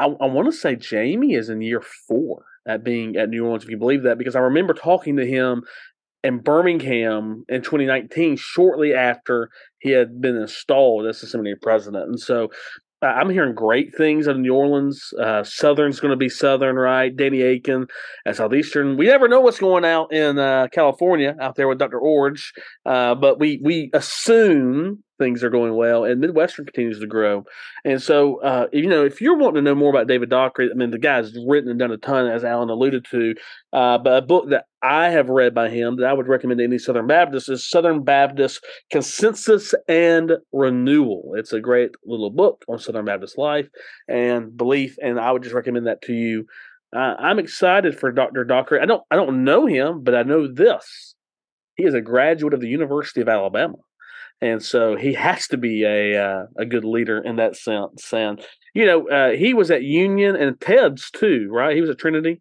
I, 0.00 0.06
I 0.06 0.26
want 0.26 0.46
to 0.46 0.52
say 0.52 0.74
Jamie 0.74 1.34
is 1.34 1.48
in 1.48 1.62
year 1.62 1.80
four 2.08 2.44
at 2.66 2.82
being 2.82 3.14
at 3.14 3.28
New 3.28 3.44
Orleans, 3.44 3.62
if 3.62 3.70
you 3.70 3.78
believe 3.78 4.02
that, 4.02 4.18
because 4.18 4.34
I 4.34 4.40
remember 4.40 4.74
talking 4.74 5.16
to 5.18 5.24
him 5.24 5.62
in 6.24 6.40
Birmingham 6.40 7.44
in 7.48 7.62
2019, 7.62 8.36
shortly 8.36 8.94
after 8.94 9.48
he 9.78 9.90
had 9.90 10.20
been 10.20 10.34
installed 10.34 11.06
as 11.06 11.20
the 11.20 11.28
seminary 11.28 11.56
president. 11.56 12.08
And 12.08 12.18
so 12.18 12.50
I'm 13.00 13.30
hearing 13.30 13.54
great 13.54 13.96
things 13.96 14.26
out 14.26 14.34
of 14.34 14.40
New 14.40 14.54
Orleans. 14.54 15.12
Uh, 15.20 15.44
Southern's 15.44 16.00
going 16.00 16.10
to 16.10 16.16
be 16.16 16.28
Southern, 16.28 16.76
right? 16.76 17.14
Danny 17.14 17.42
Akin 17.42 17.86
at 18.26 18.36
Southeastern. 18.36 18.96
We 18.96 19.06
never 19.06 19.28
know 19.28 19.40
what's 19.40 19.60
going 19.60 19.84
out 19.84 20.12
in 20.12 20.38
uh, 20.38 20.66
California 20.72 21.36
out 21.40 21.54
there 21.54 21.68
with 21.68 21.78
Dr. 21.78 22.00
Iorg, 22.00 22.42
uh, 22.86 23.14
but 23.14 23.38
we 23.38 23.60
we 23.62 23.90
assume 23.94 25.04
things 25.18 25.42
are 25.44 25.50
going 25.50 25.74
well, 25.74 26.04
and 26.04 26.20
Midwestern 26.20 26.64
continues 26.64 27.00
to 27.00 27.06
grow. 27.06 27.44
And 27.84 28.00
so, 28.00 28.40
uh, 28.40 28.68
you 28.72 28.88
know, 28.88 29.04
if 29.04 29.20
you're 29.20 29.36
wanting 29.36 29.56
to 29.56 29.62
know 29.62 29.74
more 29.74 29.90
about 29.90 30.06
David 30.06 30.30
Dockery, 30.30 30.70
I 30.70 30.74
mean, 30.74 30.90
the 30.90 30.98
guy's 30.98 31.36
written 31.46 31.70
and 31.70 31.78
done 31.78 31.90
a 31.90 31.96
ton, 31.96 32.26
as 32.26 32.44
Allen 32.44 32.70
alluded 32.70 33.04
to. 33.10 33.34
Uh, 33.72 33.98
but 33.98 34.16
a 34.16 34.22
book 34.22 34.48
that 34.50 34.64
I 34.82 35.10
have 35.10 35.28
read 35.28 35.54
by 35.54 35.68
him 35.68 35.96
that 35.96 36.06
I 36.06 36.12
would 36.12 36.28
recommend 36.28 36.58
to 36.58 36.64
any 36.64 36.78
Southern 36.78 37.06
Baptist 37.06 37.48
is 37.48 37.68
Southern 37.68 38.04
Baptist 38.04 38.64
Consensus 38.90 39.74
and 39.88 40.32
Renewal. 40.52 41.32
It's 41.36 41.52
a 41.52 41.60
great 41.60 41.90
little 42.06 42.30
book 42.30 42.64
on 42.68 42.78
Southern 42.78 43.04
Baptist 43.04 43.36
life 43.36 43.68
and 44.08 44.56
belief, 44.56 44.96
and 45.02 45.18
I 45.18 45.32
would 45.32 45.42
just 45.42 45.54
recommend 45.54 45.86
that 45.86 46.02
to 46.02 46.14
you. 46.14 46.46
Uh, 46.94 47.14
I'm 47.18 47.38
excited 47.38 47.98
for 47.98 48.10
Dr. 48.10 48.44
Dockery. 48.44 48.80
I 48.80 48.86
don't, 48.86 49.02
I 49.10 49.16
don't 49.16 49.44
know 49.44 49.66
him, 49.66 50.02
but 50.02 50.14
I 50.14 50.22
know 50.22 50.50
this. 50.50 51.14
He 51.76 51.84
is 51.84 51.94
a 51.94 52.00
graduate 52.00 52.54
of 52.54 52.60
the 52.60 52.68
University 52.68 53.20
of 53.20 53.28
Alabama 53.28 53.76
and 54.40 54.62
so 54.62 54.96
he 54.96 55.14
has 55.14 55.48
to 55.48 55.56
be 55.56 55.84
a 55.84 56.16
uh, 56.16 56.46
a 56.56 56.64
good 56.64 56.84
leader 56.84 57.18
in 57.18 57.36
that 57.36 57.56
sense. 57.56 58.12
And 58.12 58.44
you 58.74 58.86
know, 58.86 59.08
uh, 59.08 59.30
he 59.30 59.54
was 59.54 59.70
at 59.70 59.82
Union 59.82 60.36
and 60.36 60.58
TEDS 60.60 61.10
too, 61.10 61.48
right? 61.50 61.74
He 61.74 61.80
was 61.80 61.90
at 61.90 61.98
Trinity. 61.98 62.40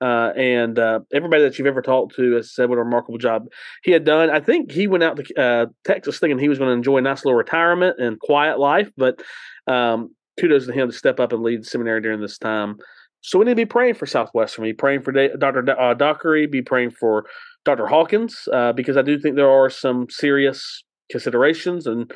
Uh, 0.00 0.32
and 0.36 0.80
uh, 0.80 0.98
everybody 1.12 1.44
that 1.44 1.56
you've 1.56 1.68
ever 1.68 1.80
talked 1.80 2.16
to 2.16 2.32
has 2.32 2.52
said 2.52 2.68
what 2.68 2.76
a 2.76 2.82
remarkable 2.82 3.18
job 3.18 3.46
he 3.84 3.92
had 3.92 4.04
done. 4.04 4.30
I 4.30 4.40
think 4.40 4.72
he 4.72 4.88
went 4.88 5.04
out 5.04 5.16
to 5.16 5.40
uh, 5.40 5.66
Texas 5.84 6.18
thinking 6.18 6.40
he 6.40 6.48
was 6.48 6.58
going 6.58 6.70
to 6.70 6.74
enjoy 6.74 6.98
a 6.98 7.02
nice 7.02 7.24
little 7.24 7.38
retirement 7.38 8.00
and 8.00 8.18
quiet 8.18 8.58
life, 8.58 8.90
but 8.96 9.22
um, 9.68 10.12
kudos 10.40 10.66
to 10.66 10.72
him 10.72 10.90
to 10.90 10.96
step 10.96 11.20
up 11.20 11.32
and 11.32 11.44
lead 11.44 11.64
seminary 11.64 12.00
during 12.00 12.20
this 12.20 12.36
time. 12.36 12.78
So 13.20 13.38
we 13.38 13.44
need 13.44 13.52
to 13.52 13.56
be 13.56 13.64
praying 13.64 13.94
for 13.94 14.06
Southwestern. 14.06 14.64
Be 14.64 14.72
praying 14.72 15.02
for 15.02 15.12
Dr. 15.12 15.80
Uh, 15.80 15.94
Dockery. 15.94 16.48
Be 16.48 16.62
praying 16.62 16.90
for 16.90 17.26
Dr. 17.64 17.86
Hawkins 17.86 18.48
because 18.74 18.96
I 18.96 19.02
do 19.02 19.20
think 19.20 19.36
there 19.36 19.48
are 19.48 19.70
some 19.70 20.08
serious 20.10 20.82
considerations 21.12 21.86
and 21.86 22.10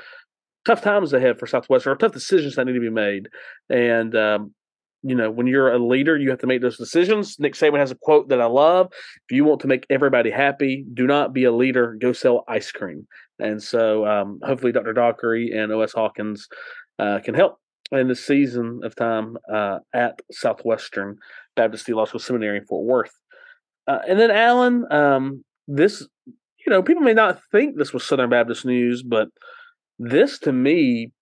tough 0.64 0.82
times 0.82 1.12
ahead 1.12 1.38
for 1.38 1.46
Southwestern, 1.46 1.92
or 1.92 1.96
tough 1.96 2.12
decisions 2.12 2.56
that 2.56 2.64
need 2.64 2.72
to 2.72 2.80
be 2.80 2.90
made. 2.90 3.28
And 3.70 4.16
um, 4.16 4.54
you 5.02 5.14
know, 5.14 5.30
when 5.30 5.46
you're 5.46 5.72
a 5.72 5.78
leader, 5.78 6.16
you 6.16 6.30
have 6.30 6.40
to 6.40 6.48
make 6.48 6.62
those 6.62 6.78
decisions. 6.78 7.36
Nick 7.38 7.54
Saban 7.54 7.78
has 7.78 7.92
a 7.92 7.96
quote 7.96 8.28
that 8.28 8.40
I 8.40 8.46
love: 8.46 8.88
"If 9.28 9.36
you 9.36 9.44
want 9.44 9.60
to 9.60 9.68
make 9.68 9.86
everybody 9.88 10.30
happy, 10.30 10.84
do 10.92 11.06
not 11.06 11.32
be 11.32 11.44
a 11.44 11.52
leader. 11.52 11.96
Go 12.00 12.12
sell 12.12 12.44
ice 12.48 12.72
cream." 12.72 13.06
And 13.38 13.62
so, 13.62 14.06
um, 14.06 14.40
hopefully, 14.42 14.72
Dr. 14.72 14.92
Dockery 14.92 15.52
and 15.52 15.70
O.S. 15.72 15.92
Hawkins 15.92 16.48
uh, 16.98 17.20
can 17.24 17.34
help 17.34 17.58
in 17.92 18.08
this 18.08 18.24
season 18.24 18.80
of 18.82 18.96
time 18.96 19.36
uh, 19.52 19.78
at 19.94 20.18
Southwestern 20.32 21.18
Baptist 21.54 21.86
Theological 21.86 22.20
Seminary 22.20 22.58
in 22.58 22.66
Fort 22.66 22.84
Worth. 22.84 23.12
Uh, 23.86 23.98
and 24.08 24.18
then, 24.18 24.30
Allen, 24.30 24.84
um, 24.90 25.44
this, 25.68 26.06
you 26.66 26.73
know, 26.73 26.82
people 26.82 27.02
may 27.02 27.14
not 27.14 27.40
think 27.52 27.76
this 27.76 27.92
was 27.92 28.04
Southern 28.04 28.30
Baptist 28.30 28.64
news, 28.64 29.02
but 29.02 29.28
this 29.99 30.38
to 30.40 30.52
me 30.52 31.12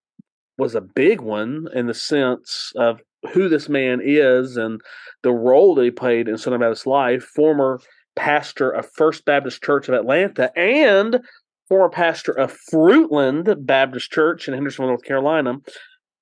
was 0.57 0.75
a 0.75 0.81
big 0.81 1.21
one 1.21 1.67
in 1.75 1.87
the 1.87 1.95
sense 1.95 2.73
of 2.77 3.01
who 3.33 3.49
this 3.49 3.69
man 3.69 4.01
is 4.03 4.57
and 4.57 4.81
the 5.23 5.33
role 5.33 5.75
that 5.75 5.85
he 5.85 5.91
played 5.91 6.29
in 6.29 6.39
Southern 6.39 6.61
Baptist 6.61 6.87
life. 6.87 7.23
Former 7.23 7.81
pastor 8.17 8.71
of 8.71 8.89
First 8.95 9.25
Baptist 9.25 9.63
Church 9.63 9.89
of 9.89 9.95
Atlanta 9.95 10.57
and 10.57 11.21
former 11.69 11.89
pastor 11.89 12.33
of 12.33 12.57
Fruitland 12.73 13.67
Baptist 13.67 14.11
Church 14.11 14.49
in 14.49 14.55
Hendersonville, 14.55 14.89
North 14.89 15.05
Carolina. 15.05 15.57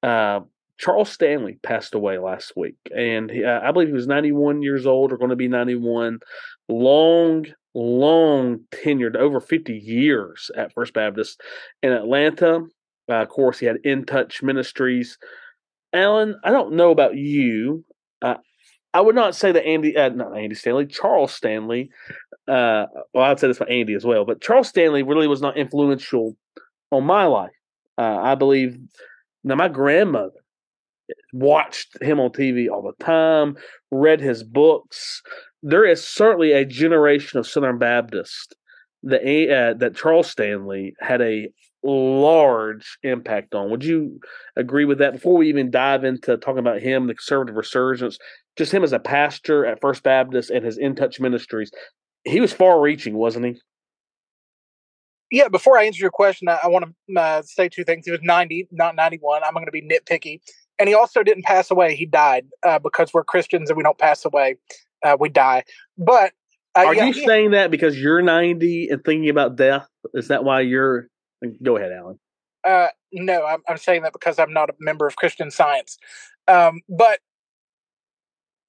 Uh, 0.02 0.40
Charles 0.78 1.10
Stanley 1.10 1.58
passed 1.62 1.94
away 1.94 2.18
last 2.18 2.54
week, 2.56 2.76
and 2.96 3.30
he, 3.30 3.44
uh, 3.44 3.60
I 3.62 3.70
believe 3.70 3.88
he 3.88 3.94
was 3.94 4.08
91 4.08 4.62
years 4.62 4.84
old 4.84 5.12
or 5.12 5.16
going 5.16 5.30
to 5.30 5.36
be 5.36 5.48
91. 5.48 6.18
Long, 6.68 7.46
long 7.74 8.60
tenured, 8.70 9.16
over 9.16 9.40
50 9.40 9.72
years 9.72 10.50
at 10.56 10.72
First 10.72 10.94
Baptist 10.94 11.40
in 11.82 11.92
Atlanta. 11.92 12.60
Uh, 13.08 13.14
of 13.14 13.28
course, 13.28 13.58
he 13.58 13.66
had 13.66 13.78
In 13.84 14.04
Touch 14.04 14.42
Ministries. 14.42 15.18
Allen, 15.92 16.38
I 16.44 16.50
don't 16.50 16.74
know 16.74 16.90
about 16.90 17.16
you. 17.16 17.84
Uh, 18.20 18.36
I 18.94 19.00
would 19.00 19.14
not 19.14 19.34
say 19.34 19.52
that 19.52 19.66
Andy, 19.66 19.96
uh, 19.96 20.10
not 20.10 20.36
Andy 20.36 20.54
Stanley, 20.54 20.86
Charles 20.86 21.32
Stanley. 21.32 21.90
Uh, 22.46 22.86
well, 23.14 23.24
I'd 23.24 23.40
say 23.40 23.48
this 23.48 23.58
for 23.58 23.68
Andy 23.68 23.94
as 23.94 24.04
well, 24.04 24.24
but 24.24 24.42
Charles 24.42 24.68
Stanley 24.68 25.02
really 25.02 25.26
was 25.26 25.40
not 25.40 25.56
influential 25.56 26.36
on 26.90 27.04
my 27.04 27.24
life. 27.24 27.52
Uh, 27.96 28.18
I 28.20 28.34
believe 28.34 28.78
now 29.44 29.54
my 29.54 29.68
grandmother 29.68 30.32
watched 31.32 32.02
him 32.02 32.20
on 32.20 32.30
TV 32.30 32.68
all 32.70 32.82
the 32.82 33.04
time, 33.04 33.56
read 33.90 34.20
his 34.20 34.42
books. 34.42 35.22
There 35.62 35.84
is 35.84 36.06
certainly 36.06 36.52
a 36.52 36.64
generation 36.64 37.38
of 37.38 37.46
Southern 37.46 37.78
Baptists 37.78 38.48
that 39.04 39.22
uh, 39.22 39.74
that 39.78 39.96
Charles 39.96 40.28
Stanley 40.28 40.94
had 41.00 41.20
a 41.20 41.48
large 41.82 42.98
impact 43.02 43.54
on. 43.54 43.70
Would 43.70 43.84
you 43.84 44.20
agree 44.56 44.84
with 44.84 44.98
that? 44.98 45.14
Before 45.14 45.36
we 45.36 45.48
even 45.48 45.70
dive 45.70 46.04
into 46.04 46.36
talking 46.36 46.58
about 46.58 46.80
him, 46.80 47.06
the 47.06 47.14
conservative 47.14 47.56
resurgence, 47.56 48.18
just 48.56 48.72
him 48.72 48.84
as 48.84 48.92
a 48.92 48.98
pastor 48.98 49.66
at 49.66 49.80
First 49.80 50.02
Baptist 50.02 50.50
and 50.50 50.64
his 50.64 50.78
In 50.78 50.94
Touch 50.94 51.18
Ministries, 51.18 51.70
he 52.24 52.40
was 52.40 52.52
far 52.52 52.80
reaching, 52.80 53.14
wasn't 53.14 53.46
he? 53.46 53.60
Yeah, 55.30 55.48
before 55.48 55.78
I 55.78 55.84
answer 55.84 56.00
your 56.00 56.10
question, 56.10 56.48
I, 56.48 56.58
I 56.62 56.68
want 56.68 56.84
to 56.84 57.20
uh, 57.20 57.42
say 57.42 57.68
two 57.68 57.84
things. 57.84 58.04
He 58.04 58.12
was 58.12 58.20
90, 58.22 58.68
not 58.70 58.94
91. 58.94 59.42
I'm 59.42 59.54
going 59.54 59.64
to 59.64 59.72
be 59.72 59.82
nitpicky. 59.82 60.40
And 60.78 60.88
he 60.88 60.94
also 60.94 61.22
didn't 61.22 61.44
pass 61.44 61.70
away. 61.70 61.96
He 61.96 62.06
died 62.06 62.46
uh, 62.62 62.78
because 62.78 63.14
we're 63.14 63.24
Christians 63.24 63.70
and 63.70 63.76
we 63.76 63.82
don't 63.82 63.98
pass 63.98 64.24
away. 64.24 64.56
Uh, 65.02 65.16
we 65.18 65.28
die. 65.28 65.64
But 65.98 66.32
uh, 66.74 66.86
are 66.86 66.94
yeah, 66.94 67.06
you 67.06 67.12
he, 67.12 67.26
saying 67.26 67.50
that 67.52 67.70
because 67.70 67.98
you're 67.98 68.22
90 68.22 68.88
and 68.88 69.04
thinking 69.04 69.28
about 69.28 69.56
death? 69.56 69.86
Is 70.14 70.28
that 70.28 70.44
why 70.44 70.60
you're? 70.60 71.08
Go 71.62 71.76
ahead, 71.76 71.92
Allen. 71.92 72.18
Uh, 72.64 72.88
no, 73.12 73.44
I'm, 73.44 73.60
I'm, 73.68 73.76
saying 73.76 74.02
that 74.02 74.12
because 74.12 74.38
I'm 74.38 74.52
not 74.52 74.70
a 74.70 74.74
member 74.78 75.06
of 75.06 75.16
Christian 75.16 75.50
Science. 75.50 75.98
Um, 76.46 76.80
but 76.88 77.18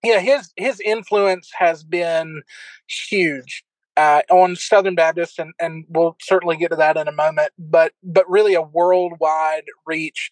yeah, 0.03 0.19
his 0.19 0.51
his 0.57 0.79
influence 0.79 1.51
has 1.57 1.83
been 1.83 2.41
huge 2.87 3.63
uh, 3.95 4.21
on 4.29 4.55
Southern 4.55 4.95
Baptist, 4.95 5.39
and, 5.39 5.53
and 5.59 5.85
we'll 5.87 6.17
certainly 6.21 6.57
get 6.57 6.71
to 6.71 6.75
that 6.75 6.97
in 6.97 7.07
a 7.07 7.11
moment. 7.11 7.51
But 7.57 7.93
but 8.03 8.29
really 8.29 8.55
a 8.55 8.61
worldwide 8.61 9.65
reach. 9.85 10.31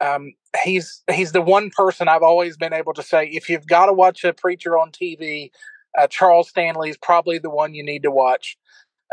Um, 0.00 0.32
he's 0.62 1.02
he's 1.10 1.32
the 1.32 1.40
one 1.40 1.70
person 1.70 2.08
I've 2.08 2.22
always 2.22 2.56
been 2.56 2.72
able 2.72 2.92
to 2.94 3.02
say 3.02 3.26
if 3.26 3.48
you've 3.48 3.66
got 3.66 3.86
to 3.86 3.92
watch 3.92 4.24
a 4.24 4.32
preacher 4.32 4.78
on 4.78 4.90
TV, 4.90 5.50
uh, 5.98 6.06
Charles 6.06 6.48
Stanley 6.48 6.90
is 6.90 6.96
probably 6.96 7.38
the 7.38 7.50
one 7.50 7.74
you 7.74 7.84
need 7.84 8.02
to 8.02 8.10
watch 8.10 8.56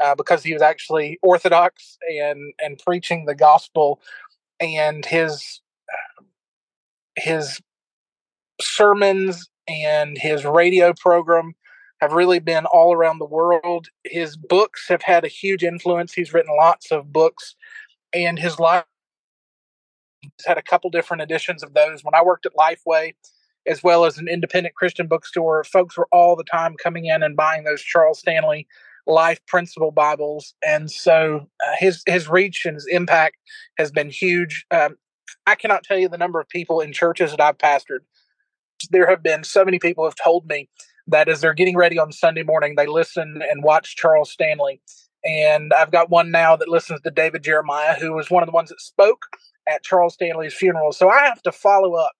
uh, 0.02 0.16
because 0.16 0.44
he 0.44 0.54
was 0.54 0.62
actually 0.62 1.18
orthodox 1.22 1.98
and 2.10 2.54
and 2.60 2.80
preaching 2.80 3.26
the 3.26 3.36
gospel, 3.36 4.02
and 4.60 5.06
his 5.06 5.62
his 7.16 7.62
sermons 8.62 9.50
and 9.68 10.18
his 10.18 10.46
radio 10.46 10.94
program 10.94 11.54
have 12.02 12.14
really 12.14 12.40
been 12.40 12.66
all 12.66 12.94
around 12.94 13.20
the 13.20 13.26
world. 13.26 13.88
His 14.06 14.38
books 14.38 14.88
have 14.88 15.02
had 15.02 15.26
a 15.26 15.30
huge 15.30 15.64
influence. 15.64 16.14
He's 16.14 16.34
written 16.34 16.56
lots 16.58 16.92
of 16.92 17.12
books, 17.14 17.56
and 18.14 18.40
his 18.40 18.60
life 18.60 18.86
has 20.24 20.46
had 20.46 20.58
a 20.58 20.64
couple 20.64 20.90
different 20.90 21.22
editions 21.22 21.64
of 21.64 21.74
those. 21.74 22.04
When 22.04 22.16
I 22.16 22.24
worked 22.24 22.46
at 22.46 22.54
Lifeway, 22.58 23.14
as 23.68 23.84
well 23.84 24.06
as 24.06 24.18
an 24.18 24.28
independent 24.28 24.76
Christian 24.76 25.08
bookstore, 25.08 25.64
folks 25.64 25.98
were 25.98 26.08
all 26.12 26.36
the 26.36 26.44
time 26.44 26.76
coming 26.82 27.06
in 27.06 27.24
and 27.24 27.36
buying 27.36 27.64
those 27.64 27.82
Charles 27.82 28.20
Stanley 28.20 28.68
Life 29.06 29.40
Principle 29.48 29.92
Bibles, 29.92 30.54
and 30.66 30.90
so 30.92 31.48
uh, 31.66 31.74
his 31.80 32.04
his 32.06 32.30
reach 32.30 32.66
and 32.66 32.76
his 32.76 32.86
impact 32.88 33.38
has 33.78 33.92
been 33.92 34.10
huge. 34.10 34.66
Um, 34.72 34.98
I 35.48 35.56
cannot 35.56 35.84
tell 35.84 35.98
you 35.98 36.10
the 36.10 36.18
number 36.18 36.40
of 36.40 36.48
people 36.50 36.80
in 36.80 36.94
churches 36.94 37.32
that 37.32 37.42
I've 37.42 37.58
pastored. 37.58 38.00
There 38.92 39.10
have 39.10 39.24
been 39.24 39.44
so 39.44 39.66
many 39.66 39.80
people 39.80 40.04
have 40.04 40.16
told 40.22 40.48
me 40.48 40.70
that 41.08 41.28
as 41.28 41.42
they're 41.42 41.54
getting 41.54 41.76
ready 41.76 41.98
on 41.98 42.12
Sunday 42.12 42.44
morning, 42.44 42.76
they 42.76 42.86
listen 42.86 43.42
and 43.50 43.64
watch 43.64 43.96
Charles 43.96 44.32
Stanley. 44.32 44.82
And 45.26 45.74
I've 45.74 45.92
got 45.92 46.10
one 46.10 46.32
now 46.32 46.56
that 46.56 46.70
listens 46.70 47.02
to 47.02 47.12
David 47.12 47.44
Jeremiah, 47.44 47.96
who 47.96 48.14
was 48.14 48.30
one 48.30 48.44
of 48.44 48.48
the 48.48 48.54
ones 48.54 48.70
that 48.70 48.80
spoke 48.80 49.26
at 49.70 49.84
Charles 49.84 50.14
Stanley's 50.14 50.54
funeral. 50.54 50.92
So 50.92 51.10
I 51.10 51.26
have 51.26 51.42
to 51.44 51.52
follow 51.52 51.94
up 51.96 52.12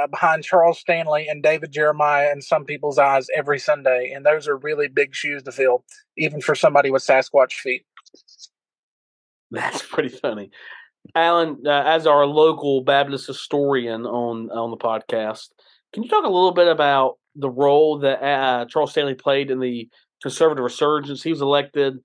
uh, 0.00 0.06
behind 0.06 0.44
Charles 0.44 0.78
Stanley 0.78 1.26
and 1.28 1.42
David 1.42 1.72
Jeremiah 1.72 2.30
in 2.32 2.42
some 2.42 2.64
people's 2.64 2.98
eyes 2.98 3.26
every 3.34 3.58
Sunday. 3.58 4.12
And 4.14 4.24
those 4.24 4.48
are 4.48 4.56
really 4.56 4.88
big 4.88 5.14
shoes 5.14 5.42
to 5.44 5.52
fill, 5.52 5.84
even 6.16 6.40
for 6.40 6.54
somebody 6.54 6.90
with 6.90 7.02
Sasquatch 7.02 7.52
feet. 7.52 7.84
That's 9.50 9.82
pretty 9.82 10.10
funny. 10.10 10.50
Allen, 11.14 11.62
uh, 11.64 11.84
as 11.86 12.06
our 12.06 12.26
local 12.26 12.82
Baptist 12.82 13.26
historian 13.26 14.04
on 14.04 14.50
on 14.50 14.70
the 14.70 14.76
podcast, 14.76 15.48
can 15.94 16.02
you 16.02 16.08
talk 16.08 16.24
a 16.24 16.28
little 16.28 16.52
bit 16.52 16.68
about 16.68 17.18
the 17.38 17.48
role 17.48 17.98
that 18.00 18.22
uh, 18.22 18.66
Charles 18.66 18.90
Stanley 18.90 19.14
played 19.14 19.50
in 19.50 19.60
the 19.60 19.88
conservative 20.20 20.64
resurgence. 20.64 21.22
He 21.22 21.30
was 21.30 21.40
elected, 21.40 21.98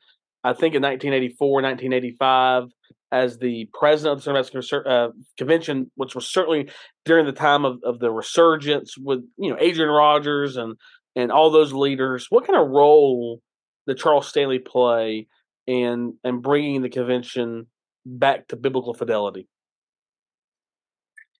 I 0.44 0.54
think, 0.54 0.76
in 0.76 0.84
1984, 0.84 1.62
1985, 1.62 2.70
as 3.13 3.38
the 3.38 3.70
president 3.79 4.25
of 4.25 4.25
the 4.25 4.51
Conservative 4.51 4.91
uh, 4.91 5.10
Convention, 5.38 5.91
which 5.96 6.15
was 6.15 6.27
certainly 6.27 6.70
during 7.05 7.27
the 7.27 7.32
time 7.32 7.63
of, 7.63 7.77
of 7.84 8.00
the 8.00 8.12
resurgence 8.12 8.98
with 8.98 9.20
you 9.38 9.51
know 9.51 9.58
Adrian 9.60 9.91
Rogers 9.91 10.58
and 10.58 10.75
and 11.15 11.32
all 11.32 11.51
those 11.51 11.72
leaders. 11.72 12.25
What 12.29 12.48
kind 12.48 12.60
of 12.60 12.70
role 12.70 13.39
did 13.88 14.00
Charles 14.00 14.27
Stanley 14.27 14.60
play 14.60 15.27
in 15.67 16.17
in 16.24 16.41
bringing 16.41 16.82
the 16.82 16.89
convention 16.89 17.67
back 18.03 18.48
to 18.48 18.55
biblical 18.55 18.96
fidelity? 18.96 19.48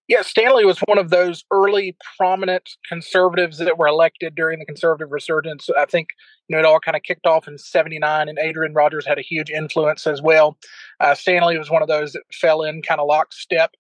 Yeah, 0.10 0.22
Stanley 0.22 0.66
was 0.66 0.80
one 0.80 0.98
of 0.98 1.12
those 1.12 1.46
early 1.50 1.96
prominent 2.18 2.70
conservatives 2.90 3.58
that 3.60 3.78
were 3.78 3.88
elected 3.88 4.36
during 4.36 4.60
the 4.60 4.66
conservative 4.66 5.12
resurgence. 5.12 5.70
I 5.78 5.86
think 5.86 6.10
you 6.48 6.56
know 6.56 6.60
it 6.60 6.66
all 6.66 6.80
kind 6.82 6.98
of 6.98 7.04
kicked 7.04 7.26
off 7.26 7.48
in 7.48 7.58
'79, 7.58 8.28
and 8.28 8.38
Adrian 8.38 8.74
Rogers 8.74 9.06
had 9.06 9.18
a 9.18 9.22
huge 9.22 9.50
influence 9.50 10.06
as 10.06 10.22
well. 10.22 10.58
Uh, 11.00 11.16
Stanley 11.16 11.58
was 11.58 11.72
one 11.72 11.82
of 11.82 11.88
those 11.88 12.12
that 12.14 12.24
fell 12.34 12.64
in 12.64 12.82
kind 12.82 13.00
of 13.00 13.08
lockstep 13.08 13.72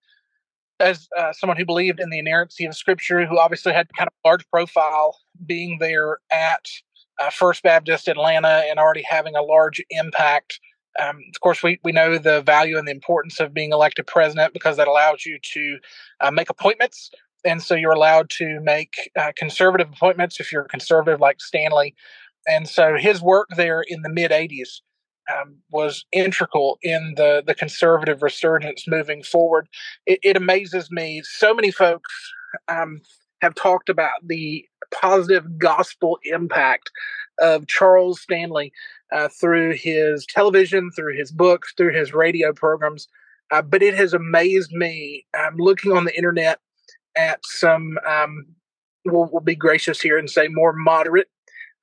as 0.80 1.08
uh, 1.18 1.34
someone 1.34 1.58
who 1.58 1.66
believed 1.66 2.00
in 2.00 2.10
the 2.10 2.20
inerrancy 2.20 2.66
of 2.66 2.76
Scripture, 2.76 3.26
who 3.26 3.38
obviously 3.38 3.74
had 3.74 3.88
kind 3.98 4.08
of 4.08 4.14
large 4.26 4.48
profile 4.50 5.18
being 5.46 5.78
there 5.80 6.20
at 6.32 6.66
uh, 7.22 7.30
First 7.30 7.64
Baptist 7.64 8.08
Atlanta 8.08 8.64
and 8.70 8.80
already 8.80 9.04
having 9.08 9.36
a 9.36 9.42
large 9.42 9.82
impact 9.90 10.60
um, 11.00 11.24
of 11.34 11.42
course, 11.42 11.64
we, 11.64 11.80
we 11.84 11.92
know 11.92 12.18
the 12.18 12.42
value 12.42 12.78
and 12.78 12.88
the 12.88 12.92
importance 12.92 13.40
of 13.40 13.54
being 13.54 13.72
elected 13.72 14.08
president 14.08 14.54
because 14.54 14.78
that 14.78 14.88
allows 14.88 15.26
you 15.26 15.40
to 15.54 15.78
uh, 16.22 16.32
make 16.32 16.50
appointments. 16.50 17.10
And 17.46 17.62
so 17.62 17.76
you're 17.76 17.92
allowed 17.92 18.30
to 18.32 18.60
make 18.62 18.94
uh, 19.20 19.32
conservative 19.36 19.90
appointments 19.92 20.40
if 20.40 20.52
you're 20.52 20.64
conservative 20.66 21.20
like 21.20 21.42
Stanley. 21.42 21.96
And 22.48 22.68
so 22.68 22.96
his 22.98 23.22
work 23.22 23.50
there 23.56 23.84
in 23.88 24.02
the 24.02 24.10
mid 24.10 24.32
80s 24.32 24.82
um, 25.34 25.58
was 25.72 26.06
integral 26.12 26.78
in 26.82 27.14
the, 27.18 27.44
the 27.46 27.56
conservative 27.56 28.22
resurgence 28.22 28.88
moving 28.88 29.24
forward. 29.24 29.68
It, 30.06 30.20
it 30.24 30.38
amazes 30.38 30.92
me. 30.92 31.22
So 31.24 31.54
many 31.54 31.72
folks 31.72 32.12
um, 32.68 33.02
have 33.44 33.54
talked 33.56 33.90
about 33.90 34.14
the 34.26 34.66
positive 34.94 35.58
gospel 35.58 36.18
impact 36.24 36.90
of 37.40 37.68
Charles 37.68 38.22
Stanley 38.22 38.72
uh, 39.12 39.28
through 39.28 39.74
his 39.74 40.26
television, 40.26 40.92
through 40.96 41.18
his 41.18 41.30
books, 41.30 41.74
through 41.76 41.94
his 41.94 42.14
radio 42.14 42.54
programs. 42.54 43.10
Uh, 43.52 43.62
but 43.62 43.84
it 43.84 43.96
has 43.96 44.14
amazed 44.14 44.72
me 44.72 45.26
um, 45.38 45.58
looking 45.58 45.92
on 45.92 46.06
the 46.06 46.16
internet 46.16 46.60
at 47.18 47.46
some, 47.46 47.98
um, 48.08 48.46
we'll, 49.04 49.30
we'll, 49.30 49.42
be 49.42 49.56
gracious 49.56 50.00
here 50.00 50.18
and 50.18 50.30
say 50.30 50.48
more 50.48 50.72
moderate 50.72 51.28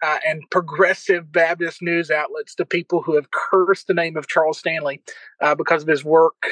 uh, 0.02 0.18
and 0.26 0.42
progressive 0.50 1.30
Baptist 1.30 1.82
news 1.82 2.10
outlets 2.10 2.54
to 2.54 2.64
people 2.64 3.02
who 3.02 3.14
have 3.14 3.30
cursed 3.30 3.86
the 3.86 3.94
name 3.94 4.16
of 4.16 4.28
Charles 4.28 4.58
Stanley 4.58 5.02
uh, 5.40 5.54
because 5.54 5.82
of 5.82 5.88
his 5.88 6.04
work 6.04 6.46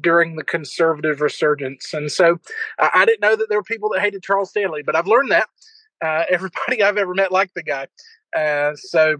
during 0.00 0.36
the 0.36 0.44
conservative 0.44 1.20
resurgence. 1.20 1.94
And 1.94 2.10
so 2.10 2.38
uh, 2.78 2.88
I 2.94 3.04
didn't 3.04 3.20
know 3.20 3.36
that 3.36 3.48
there 3.48 3.58
were 3.58 3.64
people 3.64 3.90
that 3.90 4.00
hated 4.00 4.22
Charles 4.22 4.50
Stanley, 4.50 4.82
but 4.82 4.96
I've 4.96 5.06
learned 5.06 5.30
that. 5.30 5.48
Uh, 6.04 6.24
everybody 6.30 6.82
I've 6.82 6.98
ever 6.98 7.14
met 7.14 7.32
liked 7.32 7.54
the 7.54 7.62
guy. 7.62 7.86
Uh, 8.36 8.72
so 8.76 9.16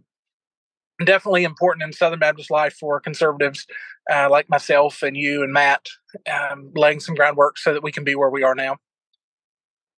definitely 1.04 1.44
important 1.44 1.84
in 1.84 1.92
Southern 1.92 2.18
Baptist 2.18 2.50
life 2.50 2.74
for 2.74 3.00
conservatives 3.00 3.66
uh, 4.12 4.28
like 4.30 4.48
myself 4.48 5.02
and 5.02 5.16
you 5.16 5.42
and 5.42 5.52
Matt, 5.52 5.86
um, 6.30 6.70
laying 6.74 7.00
some 7.00 7.14
groundwork 7.14 7.58
so 7.58 7.72
that 7.72 7.82
we 7.82 7.92
can 7.92 8.04
be 8.04 8.14
where 8.14 8.30
we 8.30 8.42
are 8.42 8.54
now. 8.54 8.78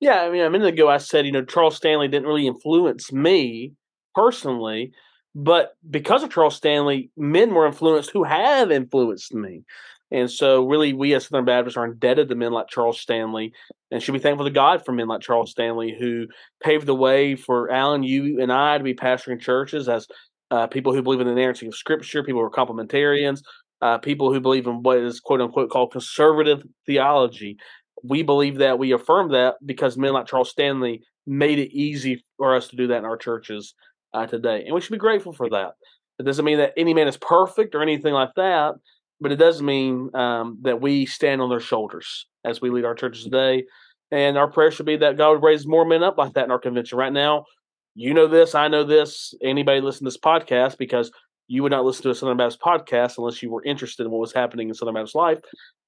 Yeah, 0.04 0.20
I 0.20 0.30
mean, 0.30 0.42
a 0.42 0.50
minute 0.50 0.74
ago 0.74 0.86
I 0.90 0.98
said, 0.98 1.24
you 1.24 1.32
know, 1.32 1.42
Charles 1.42 1.76
Stanley 1.76 2.08
didn't 2.08 2.28
really 2.28 2.46
influence 2.46 3.10
me 3.10 3.72
personally, 4.14 4.92
but 5.34 5.78
because 5.88 6.22
of 6.22 6.30
Charles 6.30 6.56
Stanley, 6.56 7.10
men 7.16 7.54
were 7.54 7.66
influenced 7.66 8.10
who 8.10 8.22
have 8.22 8.70
influenced 8.70 9.32
me. 9.32 9.62
And 10.10 10.30
so, 10.30 10.66
really, 10.66 10.92
we 10.92 11.14
as 11.14 11.24
Southern 11.24 11.46
Baptists 11.46 11.78
are 11.78 11.86
indebted 11.86 12.28
to 12.28 12.34
men 12.34 12.52
like 12.52 12.68
Charles 12.68 13.00
Stanley 13.00 13.54
and 13.90 14.02
should 14.02 14.12
be 14.12 14.18
thankful 14.18 14.44
to 14.44 14.52
God 14.52 14.84
for 14.84 14.92
men 14.92 15.08
like 15.08 15.22
Charles 15.22 15.52
Stanley 15.52 15.96
who 15.98 16.26
paved 16.62 16.84
the 16.84 16.94
way 16.94 17.34
for 17.34 17.70
Allen, 17.70 18.02
you, 18.02 18.42
and 18.42 18.52
I 18.52 18.76
to 18.76 18.84
be 18.84 18.92
pastoring 18.92 19.40
churches 19.40 19.88
as 19.88 20.06
uh, 20.50 20.66
people 20.66 20.92
who 20.92 21.00
believe 21.00 21.20
in 21.20 21.28
the 21.28 21.32
inerrancy 21.32 21.66
of 21.66 21.74
Scripture, 21.74 22.22
people 22.22 22.42
who 22.42 22.46
are 22.46 22.50
complementarians, 22.50 23.40
uh, 23.80 23.96
people 23.96 24.34
who 24.34 24.40
believe 24.40 24.66
in 24.66 24.82
what 24.82 24.98
is 24.98 25.18
quote 25.18 25.40
unquote 25.40 25.70
called 25.70 25.92
conservative 25.92 26.62
theology. 26.84 27.56
We 28.06 28.22
believe 28.22 28.58
that 28.58 28.78
we 28.78 28.92
affirm 28.92 29.32
that 29.32 29.56
because 29.64 29.96
men 29.96 30.12
like 30.12 30.26
Charles 30.26 30.50
Stanley 30.50 31.02
made 31.26 31.58
it 31.58 31.74
easy 31.74 32.24
for 32.36 32.54
us 32.54 32.68
to 32.68 32.76
do 32.76 32.88
that 32.88 32.98
in 32.98 33.04
our 33.04 33.16
churches 33.16 33.74
uh, 34.12 34.26
today, 34.26 34.64
and 34.64 34.74
we 34.74 34.80
should 34.80 34.92
be 34.92 34.98
grateful 34.98 35.32
for 35.32 35.48
that. 35.50 35.72
It 36.18 36.24
doesn't 36.24 36.44
mean 36.44 36.58
that 36.58 36.74
any 36.76 36.94
man 36.94 37.08
is 37.08 37.16
perfect 37.16 37.74
or 37.74 37.82
anything 37.82 38.14
like 38.14 38.30
that, 38.36 38.74
but 39.20 39.32
it 39.32 39.36
does 39.36 39.60
mean 39.62 40.10
um, 40.14 40.58
that 40.62 40.80
we 40.80 41.06
stand 41.06 41.40
on 41.40 41.50
their 41.50 41.60
shoulders 41.60 42.26
as 42.44 42.60
we 42.60 42.70
lead 42.70 42.84
our 42.84 42.94
churches 42.94 43.24
today. 43.24 43.64
And 44.10 44.36
our 44.36 44.48
prayer 44.48 44.70
should 44.70 44.86
be 44.86 44.96
that 44.98 45.16
God 45.16 45.32
would 45.32 45.42
raise 45.42 45.66
more 45.66 45.84
men 45.84 46.02
up 46.02 46.18
like 46.18 46.34
that 46.34 46.44
in 46.44 46.50
our 46.50 46.58
convention. 46.58 46.98
Right 46.98 47.12
now, 47.12 47.46
you 47.94 48.14
know 48.14 48.28
this, 48.28 48.54
I 48.54 48.68
know 48.68 48.84
this, 48.84 49.34
anybody 49.42 49.80
listen 49.80 50.00
to 50.00 50.10
this 50.10 50.18
podcast 50.18 50.78
because 50.78 51.10
you 51.48 51.62
would 51.62 51.72
not 51.72 51.84
listen 51.84 52.04
to 52.04 52.10
a 52.10 52.14
Southern 52.14 52.36
Baptist 52.36 52.60
podcast 52.60 53.18
unless 53.18 53.42
you 53.42 53.50
were 53.50 53.64
interested 53.64 54.04
in 54.04 54.12
what 54.12 54.20
was 54.20 54.32
happening 54.32 54.68
in 54.68 54.74
Southern 54.74 54.94
Baptist 54.94 55.14
life. 55.14 55.38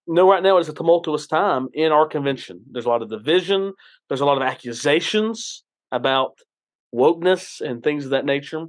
No, 0.06 0.28
right 0.30 0.42
now 0.42 0.56
it 0.56 0.60
is 0.60 0.68
a 0.68 0.74
tumultuous 0.74 1.26
time 1.26 1.68
in 1.74 1.90
our 1.90 2.06
convention. 2.06 2.60
There's 2.70 2.84
a 2.84 2.88
lot 2.88 3.02
of 3.02 3.10
division, 3.10 3.72
there's 4.08 4.20
a 4.20 4.26
lot 4.26 4.36
of 4.36 4.42
accusations 4.42 5.64
about 5.90 6.38
wokeness 6.94 7.60
and 7.60 7.82
things 7.82 8.04
of 8.04 8.10
that 8.12 8.24
nature. 8.24 8.66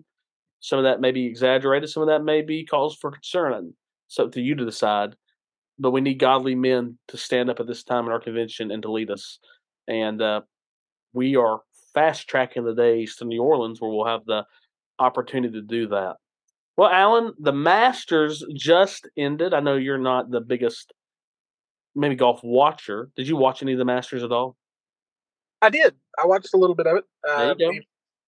Some 0.59 0.79
of 0.79 0.83
that 0.85 0.99
may 0.99 1.11
be 1.11 1.25
exaggerated, 1.25 1.89
some 1.89 2.01
of 2.01 2.09
that 2.09 2.23
may 2.23 2.41
be 2.41 2.65
cause 2.65 2.97
for 2.99 3.11
concern. 3.11 3.73
So 4.07 4.27
to 4.29 4.41
you 4.41 4.55
to 4.55 4.65
decide. 4.65 5.15
But 5.79 5.91
we 5.91 6.01
need 6.01 6.15
godly 6.15 6.55
men 6.55 6.97
to 7.09 7.17
stand 7.17 7.49
up 7.49 7.59
at 7.59 7.67
this 7.67 7.83
time 7.83 8.05
in 8.05 8.11
our 8.11 8.19
convention 8.19 8.71
and 8.71 8.81
to 8.81 8.91
lead 8.91 9.11
us. 9.11 9.37
And 9.87 10.21
uh, 10.21 10.41
we 11.13 11.35
are 11.35 11.61
fast 11.93 12.27
tracking 12.27 12.63
the 12.63 12.73
days 12.73 13.15
to 13.17 13.25
New 13.25 13.43
Orleans 13.43 13.79
where 13.79 13.91
we'll 13.91 14.05
have 14.05 14.25
the 14.25 14.45
opportunity 14.97 15.53
to 15.53 15.61
do 15.61 15.87
that. 15.89 16.15
Well, 16.77 16.89
Allen, 16.89 17.33
the 17.39 17.53
Masters 17.53 18.43
just 18.55 19.07
ended. 19.17 19.53
I 19.53 19.59
know 19.59 19.75
you're 19.75 19.97
not 19.97 20.29
the 20.29 20.41
biggest, 20.41 20.93
maybe 21.97 22.15
golf 22.15 22.39
watcher. 22.43 23.09
Did 23.15 23.27
you 23.27 23.35
watch 23.35 23.61
any 23.61 23.73
of 23.73 23.79
the 23.79 23.85
Masters 23.85 24.23
at 24.23 24.31
all? 24.31 24.55
I 25.61 25.69
did. 25.69 25.95
I 26.21 26.25
watched 26.27 26.53
a 26.53 26.57
little 26.57 26.75
bit 26.75 26.87
of 26.87 26.97
it. 26.97 27.05
Uh, 27.27 27.55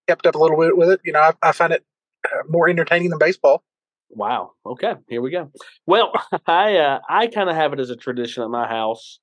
kept 0.07 0.25
up 0.25 0.35
a 0.35 0.37
little 0.37 0.59
bit 0.59 0.75
with 0.75 0.89
it. 0.89 1.01
You 1.03 1.13
know, 1.13 1.19
I, 1.19 1.33
I 1.41 1.51
find 1.51 1.71
it 1.71 1.85
uh, 2.25 2.43
more 2.47 2.67
entertaining 2.67 3.09
than 3.09 3.19
baseball. 3.19 3.63
Wow. 4.09 4.53
Okay, 4.65 4.93
here 5.07 5.21
we 5.21 5.29
go. 5.29 5.51
Well, 5.85 6.11
I 6.47 6.77
uh, 6.77 6.99
I 7.07 7.27
kind 7.27 7.49
of 7.49 7.55
have 7.55 7.73
it 7.73 7.79
as 7.79 7.91
a 7.91 7.95
tradition 7.95 8.43
at 8.43 8.49
my 8.49 8.67
house 8.67 9.19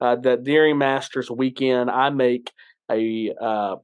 uh, 0.00 0.16
that 0.16 0.44
during 0.44 0.78
Masters 0.78 1.30
weekend 1.30 1.90
I 1.90 2.08
make 2.10 2.50
a 2.90 3.32
uh, 3.40 3.76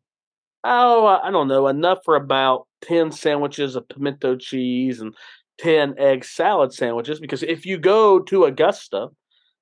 oh, 0.66 1.06
I 1.06 1.30
don't 1.30 1.48
know, 1.48 1.68
enough 1.68 1.98
for 2.04 2.16
about 2.16 2.66
10 2.82 3.12
sandwiches 3.12 3.76
of 3.76 3.88
pimento 3.88 4.36
cheese 4.36 5.00
and 5.00 5.14
10 5.58 5.94
egg 5.98 6.24
salad 6.24 6.72
sandwiches. 6.72 7.20
Because 7.20 7.42
if 7.42 7.64
you 7.64 7.78
go 7.78 8.20
to 8.20 8.44
Augusta, 8.44 9.08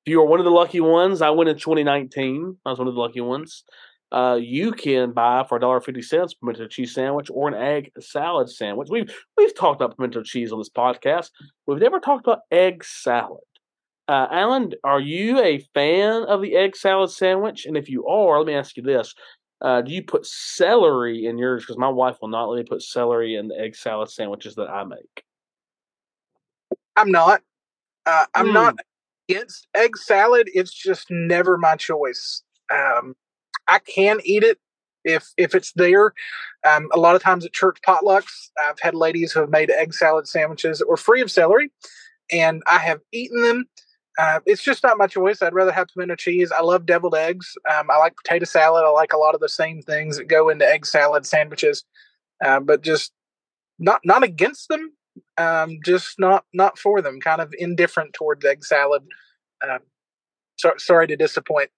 you 0.07 0.21
are 0.21 0.27
one 0.27 0.41
of 0.41 0.45
the 0.45 0.51
lucky 0.51 0.81
ones, 0.81 1.23
I 1.23 1.31
went 1.31 1.49
in 1.51 1.57
2019, 1.57 2.57
I 2.65 2.71
was 2.71 2.79
one 2.79 2.89
of 2.89 2.95
the 2.95 3.01
lucky 3.01 3.21
ones. 3.21 3.65
Uh, 4.13 4.37
you 4.37 4.71
can 4.71 5.13
buy 5.13 5.45
for 5.49 5.59
$1.50 5.59 6.35
pimento 6.41 6.69
cheese 6.69 6.95
sandwich 6.95 7.29
or 7.33 7.49
an 7.49 7.55
egg 7.55 7.91
salad 7.99 8.49
sandwich. 8.49 8.89
We've 8.89 9.13
we've 9.37 9.55
talked 9.57 9.81
about 9.81 9.97
pimento 9.97 10.23
cheese 10.23 10.53
on 10.53 10.59
this 10.59 10.71
podcast. 10.71 11.31
We've 11.67 11.81
never 11.81 11.99
talked 11.99 12.25
about 12.25 12.43
egg 12.53 12.85
salad. 12.85 13.41
Uh, 14.07 14.29
Allen, 14.31 14.73
are 14.85 15.01
you 15.01 15.41
a 15.41 15.67
fan 15.75 16.23
of 16.25 16.43
the 16.43 16.55
egg 16.55 16.77
salad 16.77 17.11
sandwich? 17.11 17.67
And 17.67 17.77
if 17.77 17.89
you 17.89 18.07
are, 18.07 18.39
let 18.39 18.47
me 18.47 18.55
ask 18.55 18.77
you 18.77 18.85
this: 18.85 19.15
uh, 19.63 19.81
do 19.81 19.93
you 19.93 20.03
put 20.03 20.27
celery 20.27 21.27
in 21.27 21.37
yours? 21.37 21.65
Because 21.65 21.79
my 21.79 21.89
wife 21.89 22.19
will 22.21 22.29
not 22.29 22.45
let 22.45 22.59
me 22.59 22.65
put 22.65 22.83
celery 22.83 23.35
in 23.35 23.49
the 23.49 23.59
egg 23.59 23.75
salad 23.75 24.11
sandwiches 24.11 24.55
that 24.55 24.69
I 24.69 24.85
make. 24.85 25.25
I'm 26.95 27.11
not. 27.11 27.41
Uh, 28.07 28.27
I'm 28.35 28.49
mm. 28.49 28.53
not 28.53 28.79
against 29.29 29.69
egg 29.77 29.97
salad. 29.97 30.49
It's 30.53 30.73
just 30.73 31.07
never 31.11 31.59
my 31.59 31.77
choice. 31.77 32.43
Um, 32.73 33.15
I 33.67 33.79
can 33.79 34.21
eat 34.25 34.43
it 34.43 34.59
if 35.05 35.29
if 35.37 35.55
it's 35.55 35.73
there. 35.73 36.13
Um, 36.67 36.89
a 36.93 36.99
lot 36.99 37.17
of 37.17 37.23
times 37.23 37.45
at 37.45 37.53
church 37.53 37.79
potlucks, 37.87 38.51
I've 38.63 38.81
had 38.81 38.95
ladies 38.95 39.33
who 39.33 39.41
have 39.41 39.51
made 39.51 39.71
egg 39.71 39.95
salad 39.95 40.27
sandwiches 40.27 40.79
that 40.79 40.89
were 40.89 40.97
free 40.97 41.21
of 41.21 41.31
celery, 41.31 41.71
and 42.33 42.63
I 42.67 42.79
have 42.79 43.01
eaten 43.13 43.43
them. 43.43 43.65
Uh, 44.19 44.39
it's 44.47 44.63
just 44.63 44.85
not 44.85 44.97
my 44.97 45.09
choice. 45.09 45.43
I'd 45.43 45.55
rather 45.55 45.73
have 45.73 45.89
pimento 45.89 46.15
cheese. 46.15 46.53
I 46.53 46.63
love 46.63 46.87
deviled 46.87 47.17
eggs. 47.17 47.53
Um, 47.69 47.91
I 47.91 47.99
like 47.99 48.15
potato 48.17 48.45
salad. 48.45 48.85
I 48.85 48.91
like 48.91 49.13
a 49.13 49.19
lot 49.19 49.35
of 49.35 49.41
the 49.41 49.49
same 49.49 49.83
things 49.83 50.17
that 50.19 50.29
go 50.29 50.49
into 50.51 50.65
egg 50.69 50.87
salad 50.87 51.27
sandwiches, 51.27 51.85
uh, 52.45 52.61
but 52.61 52.83
just 52.83 53.13
not 53.79 54.01
not 54.05 54.23
against 54.23 54.69
them. 54.69 54.93
Um, 55.37 55.79
just 55.85 56.19
not 56.19 56.45
not 56.53 56.79
for 56.79 57.03
them. 57.03 57.21
Kind 57.21 57.41
of 57.41 57.53
indifferent 57.59 58.15
towards 58.15 58.45
egg 58.45 58.65
salad. 58.65 59.03
Um, 59.63 59.81
so, 60.57 60.73
sorry 60.79 61.07
to 61.09 61.17
disappoint. 61.17 61.71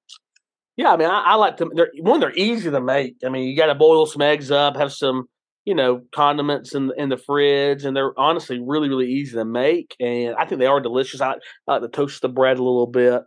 Yeah, 0.76 0.92
I 0.92 0.96
mean, 0.96 1.08
I, 1.08 1.22
I 1.24 1.34
like 1.36 1.56
them. 1.56 1.70
They're, 1.74 1.90
one, 2.00 2.20
they're 2.20 2.34
easy 2.34 2.70
to 2.70 2.80
make. 2.80 3.16
I 3.24 3.30
mean, 3.30 3.48
you 3.48 3.56
got 3.56 3.66
to 3.66 3.74
boil 3.74 4.04
some 4.06 4.20
eggs 4.20 4.50
up, 4.50 4.76
have 4.76 4.92
some 4.92 5.28
you 5.64 5.74
know 5.74 6.02
condiments 6.14 6.74
in 6.74 6.92
in 6.96 7.08
the 7.08 7.16
fridge, 7.16 7.84
and 7.84 7.96
they're 7.96 8.18
honestly 8.18 8.60
really 8.64 8.88
really 8.88 9.10
easy 9.10 9.36
to 9.36 9.44
make, 9.44 9.96
and 10.00 10.34
I 10.36 10.44
think 10.44 10.58
they 10.58 10.66
are 10.66 10.80
delicious. 10.80 11.20
I, 11.20 11.34
I 11.66 11.72
like 11.72 11.82
to 11.82 11.88
toast 11.88 12.22
the 12.22 12.28
bread 12.28 12.58
a 12.58 12.62
little 12.62 12.86
bit, 12.86 13.22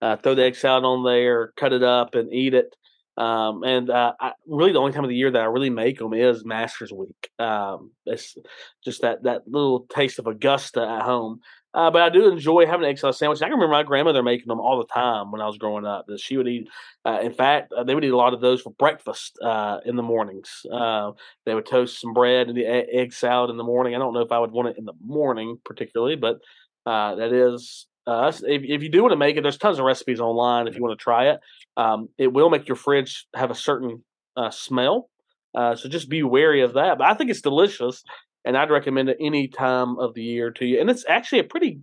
uh, 0.00 0.16
throw 0.16 0.34
the 0.34 0.44
egg 0.44 0.56
salad 0.56 0.84
on 0.84 1.04
there, 1.04 1.52
cut 1.56 1.72
it 1.72 1.82
up, 1.82 2.14
and 2.14 2.32
eat 2.32 2.54
it. 2.54 2.74
Um, 3.16 3.62
and 3.62 3.90
uh, 3.90 4.14
I, 4.20 4.32
really, 4.46 4.72
the 4.72 4.80
only 4.80 4.92
time 4.92 5.04
of 5.04 5.10
the 5.10 5.16
year 5.16 5.30
that 5.30 5.42
I 5.42 5.46
really 5.46 5.70
make 5.70 5.98
them 5.98 6.12
is 6.14 6.44
Masters 6.44 6.92
Week. 6.92 7.30
Um, 7.38 7.92
it's 8.06 8.36
just 8.84 9.02
that 9.02 9.22
that 9.22 9.42
little 9.46 9.86
taste 9.88 10.18
of 10.18 10.26
Augusta 10.26 10.82
at 10.82 11.02
home. 11.02 11.40
Uh, 11.74 11.90
but 11.90 12.02
I 12.02 12.08
do 12.08 12.30
enjoy 12.30 12.66
having 12.66 12.84
an 12.84 12.90
egg 12.90 12.98
salad 12.98 13.16
sandwich. 13.16 13.42
I 13.42 13.46
can 13.46 13.54
remember 13.54 13.72
my 13.72 13.82
grandmother 13.82 14.22
making 14.22 14.46
them 14.46 14.60
all 14.60 14.78
the 14.78 14.92
time 14.92 15.32
when 15.32 15.40
I 15.40 15.46
was 15.46 15.58
growing 15.58 15.84
up. 15.84 16.06
That 16.06 16.20
she 16.20 16.36
would 16.36 16.46
eat. 16.46 16.68
Uh, 17.04 17.18
in 17.20 17.32
fact, 17.32 17.72
uh, 17.72 17.82
they 17.82 17.94
would 17.94 18.04
eat 18.04 18.12
a 18.12 18.16
lot 18.16 18.34
of 18.34 18.40
those 18.40 18.62
for 18.62 18.70
breakfast 18.70 19.38
uh, 19.42 19.78
in 19.84 19.96
the 19.96 20.02
mornings. 20.02 20.64
Uh, 20.72 21.12
they 21.46 21.54
would 21.54 21.66
toast 21.66 22.00
some 22.00 22.12
bread 22.14 22.48
and 22.48 22.56
the 22.56 22.66
egg 22.66 23.12
salad 23.12 23.50
in 23.50 23.56
the 23.56 23.64
morning. 23.64 23.94
I 23.94 23.98
don't 23.98 24.14
know 24.14 24.20
if 24.20 24.32
I 24.32 24.38
would 24.38 24.52
want 24.52 24.68
it 24.68 24.78
in 24.78 24.84
the 24.84 24.92
morning 25.04 25.58
particularly, 25.64 26.16
but 26.16 26.38
uh, 26.86 27.16
that 27.16 27.32
is. 27.32 27.86
If, 28.06 28.62
if 28.62 28.82
you 28.82 28.88
do 28.88 29.02
want 29.02 29.12
to 29.12 29.16
make 29.16 29.36
it, 29.36 29.42
there's 29.42 29.58
tons 29.58 29.78
of 29.78 29.84
recipes 29.84 30.20
online 30.20 30.68
if 30.68 30.76
you 30.76 30.82
want 30.82 30.98
to 30.98 31.02
try 31.02 31.30
it. 31.30 31.40
Um, 31.76 32.08
it 32.18 32.32
will 32.32 32.50
make 32.50 32.68
your 32.68 32.76
fridge 32.76 33.26
have 33.34 33.50
a 33.50 33.54
certain 33.54 34.04
smell, 34.50 35.08
so 35.54 35.88
just 35.88 36.08
be 36.08 36.22
wary 36.22 36.62
of 36.62 36.74
that. 36.74 36.98
But 36.98 37.06
I 37.06 37.14
think 37.14 37.30
it's 37.30 37.40
delicious 37.40 38.02
and 38.44 38.56
I'd 38.56 38.70
recommend 38.70 39.08
it 39.08 39.16
any 39.20 39.48
time 39.48 39.98
of 39.98 40.14
the 40.14 40.22
year 40.22 40.50
to 40.52 40.66
you. 40.66 40.80
And 40.80 40.90
it's 40.90 41.04
actually 41.08 41.38
a 41.38 41.44
pretty, 41.44 41.80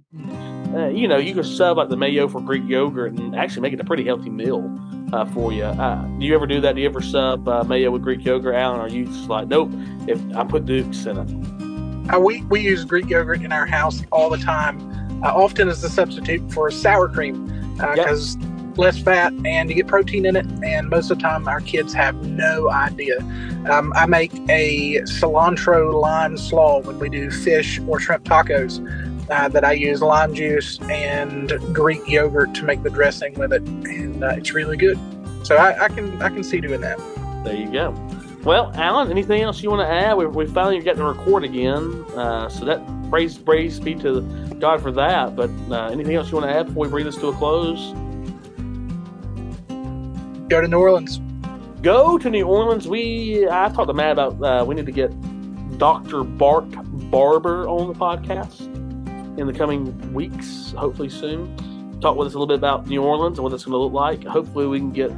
uh, 0.73 0.87
you 0.89 1.07
know, 1.07 1.17
you 1.17 1.33
can 1.33 1.43
sub 1.43 1.77
like 1.77 1.89
the 1.89 1.97
mayo 1.97 2.27
for 2.27 2.39
Greek 2.39 2.63
yogurt 2.67 3.13
and 3.13 3.35
actually 3.35 3.61
make 3.61 3.73
it 3.73 3.79
a 3.79 3.83
pretty 3.83 4.05
healthy 4.05 4.29
meal 4.29 4.63
uh, 5.11 5.25
for 5.25 5.51
you. 5.51 5.63
Uh, 5.63 6.03
do 6.19 6.25
you 6.25 6.35
ever 6.35 6.45
do 6.45 6.61
that? 6.61 6.75
Do 6.75 6.81
you 6.81 6.87
ever 6.87 7.01
sub 7.01 7.47
uh, 7.47 7.63
mayo 7.63 7.89
with 7.91 8.03
Greek 8.03 8.23
yogurt, 8.23 8.55
Allen? 8.55 8.79
Or 8.79 8.83
are 8.83 8.89
you 8.89 9.05
just 9.05 9.27
like, 9.27 9.47
nope, 9.47 9.71
if 10.07 10.19
I 10.35 10.43
put 10.43 10.65
Dukes 10.65 11.05
in 11.05 11.17
it? 11.17 12.13
Uh, 12.13 12.19
we, 12.19 12.43
we 12.43 12.61
use 12.61 12.85
Greek 12.85 13.09
yogurt 13.09 13.41
in 13.41 13.51
our 13.51 13.65
house 13.65 14.03
all 14.11 14.29
the 14.29 14.37
time, 14.37 14.79
uh, 15.23 15.33
often 15.35 15.69
as 15.69 15.83
a 15.83 15.89
substitute 15.89 16.51
for 16.51 16.69
sour 16.71 17.07
cream 17.07 17.47
because. 17.77 18.35
Yep 18.37 18.51
less 18.77 18.97
fat, 18.97 19.33
and 19.45 19.69
you 19.69 19.75
get 19.75 19.87
protein 19.87 20.25
in 20.25 20.35
it. 20.35 20.45
And 20.63 20.89
most 20.89 21.11
of 21.11 21.17
the 21.17 21.21
time, 21.21 21.47
our 21.47 21.61
kids 21.61 21.93
have 21.93 22.15
no 22.25 22.69
idea. 22.69 23.19
Um, 23.69 23.93
I 23.95 24.05
make 24.05 24.33
a 24.49 25.01
cilantro 25.01 25.93
lime 25.99 26.37
slaw 26.37 26.81
when 26.81 26.99
we 26.99 27.09
do 27.09 27.31
fish 27.31 27.79
or 27.87 27.99
shrimp 27.99 28.23
tacos. 28.25 28.79
Uh, 29.29 29.47
that 29.47 29.63
I 29.63 29.71
use 29.71 30.01
lime 30.01 30.33
juice 30.33 30.77
and 30.89 31.53
Greek 31.73 32.05
yogurt 32.05 32.53
to 32.55 32.65
make 32.65 32.83
the 32.83 32.89
dressing 32.89 33.33
with 33.35 33.53
it, 33.53 33.61
and 33.61 34.21
uh, 34.21 34.33
it's 34.35 34.53
really 34.53 34.75
good. 34.75 34.99
So 35.43 35.55
I, 35.55 35.85
I, 35.85 35.87
can 35.87 36.21
I 36.21 36.27
can 36.27 36.43
see 36.43 36.59
doing 36.59 36.81
that. 36.81 36.99
There 37.45 37.55
you 37.55 37.71
go. 37.71 37.95
Well, 38.43 38.73
Allen, 38.75 39.09
anything 39.09 39.41
else 39.41 39.63
you 39.63 39.69
want 39.69 39.87
to 39.87 39.93
add? 39.93 40.17
We, 40.17 40.25
we 40.25 40.47
finally 40.47 40.79
got 40.81 40.97
to 40.97 41.05
record 41.05 41.45
again, 41.45 42.03
uh, 42.13 42.49
so 42.49 42.65
that 42.65 42.81
praise 43.09 43.37
praise 43.37 43.79
be 43.79 43.95
to 43.95 44.19
God 44.61 44.81
for 44.81 44.91
that. 44.93 45.35
But 45.35 45.49
uh, 45.69 45.89
anything 45.89 46.15
else 46.15 46.31
you 46.31 46.37
want 46.37 46.49
to 46.49 46.55
add 46.55 46.67
before 46.67 46.83
we 46.83 46.89
bring 46.89 47.05
this 47.05 47.17
to 47.17 47.27
a 47.27 47.33
close? 47.33 47.91
Go 50.47 50.61
to 50.61 50.67
New 50.67 50.79
Orleans. 50.79 51.19
Go 51.81 52.17
to 52.17 52.29
New 52.29 52.45
Orleans. 52.45 52.87
We 52.87 53.47
I 53.49 53.69
talked 53.69 53.87
to 53.87 53.93
Matt 53.93 54.13
about 54.13 54.41
uh, 54.43 54.63
we 54.65 54.75
need 54.75 54.85
to 54.85 54.91
get 54.91 55.11
Doctor 55.77 56.23
Bart 56.23 56.65
Barber 57.09 57.67
on 57.67 57.87
the 57.87 57.97
podcast 57.97 58.67
in 59.39 59.47
the 59.47 59.53
coming 59.53 60.13
weeks, 60.13 60.73
hopefully 60.77 61.09
soon. 61.09 61.99
Talk 62.01 62.17
with 62.17 62.27
us 62.27 62.33
a 62.33 62.37
little 62.37 62.47
bit 62.47 62.57
about 62.57 62.87
New 62.87 63.01
Orleans 63.03 63.37
and 63.37 63.43
what 63.43 63.53
it's 63.53 63.65
going 63.65 63.73
to 63.73 63.77
look 63.77 63.93
like. 63.93 64.23
Hopefully, 64.23 64.67
we 64.67 64.79
can 64.79 64.91
get 64.91 65.11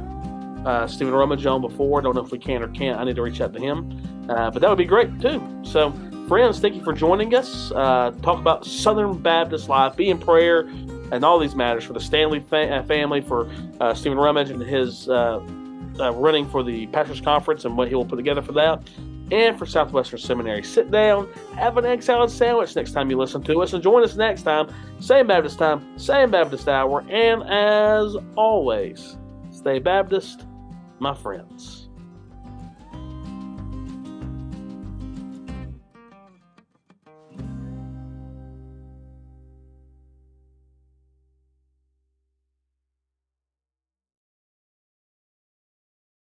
uh, 0.66 0.86
Stephen 0.86 1.12
Rummage 1.12 1.44
on 1.46 1.60
before. 1.60 2.00
I 2.00 2.02
don't 2.02 2.14
know 2.14 2.24
if 2.24 2.30
we 2.30 2.38
can 2.38 2.62
or 2.62 2.68
can't. 2.68 2.98
I 2.98 3.04
need 3.04 3.16
to 3.16 3.22
reach 3.22 3.40
out 3.40 3.52
to 3.54 3.60
him. 3.60 4.00
Uh, 4.28 4.50
but 4.50 4.60
that 4.60 4.68
would 4.68 4.78
be 4.78 4.84
great 4.84 5.20
too. 5.20 5.42
So, 5.64 5.90
friends, 6.28 6.58
thank 6.60 6.74
you 6.74 6.82
for 6.82 6.92
joining 6.92 7.34
us. 7.34 7.70
Uh, 7.72 8.12
talk 8.22 8.38
about 8.38 8.64
Southern 8.64 9.18
Baptist 9.18 9.68
life, 9.68 9.96
be 9.96 10.10
in 10.10 10.18
prayer, 10.18 10.60
and 11.12 11.24
all 11.24 11.38
these 11.38 11.54
matters 11.54 11.84
for 11.84 11.92
the 11.92 12.00
Stanley 12.00 12.40
fa- 12.40 12.76
uh, 12.76 12.82
family, 12.84 13.20
for 13.20 13.50
uh, 13.80 13.94
Stephen 13.94 14.18
Rummage 14.18 14.50
and 14.50 14.60
his 14.62 15.08
uh, 15.08 15.40
running 15.98 16.48
for 16.48 16.62
the 16.62 16.86
Pastors 16.88 17.20
Conference 17.20 17.64
and 17.64 17.76
what 17.76 17.88
he 17.88 17.94
will 17.94 18.06
put 18.06 18.16
together 18.16 18.42
for 18.42 18.52
that 18.52 18.82
and 19.32 19.58
for 19.58 19.66
Southwestern 19.66 20.18
Seminary. 20.18 20.62
Sit 20.62 20.90
down, 20.90 21.32
have 21.54 21.76
an 21.78 21.84
egg 21.84 22.02
salad 22.02 22.30
sandwich 22.30 22.76
next 22.76 22.92
time 22.92 23.10
you 23.10 23.16
listen 23.16 23.42
to 23.42 23.62
us, 23.62 23.72
and 23.72 23.82
join 23.82 24.02
us 24.02 24.16
next 24.16 24.42
time. 24.42 24.68
Same 25.00 25.26
Baptist 25.26 25.58
time, 25.58 25.98
same 25.98 26.30
Baptist 26.30 26.68
hour, 26.68 27.04
and 27.08 27.42
as 27.44 28.16
always, 28.36 29.16
stay 29.50 29.78
Baptist, 29.78 30.46
my 30.98 31.14
friends. 31.14 31.83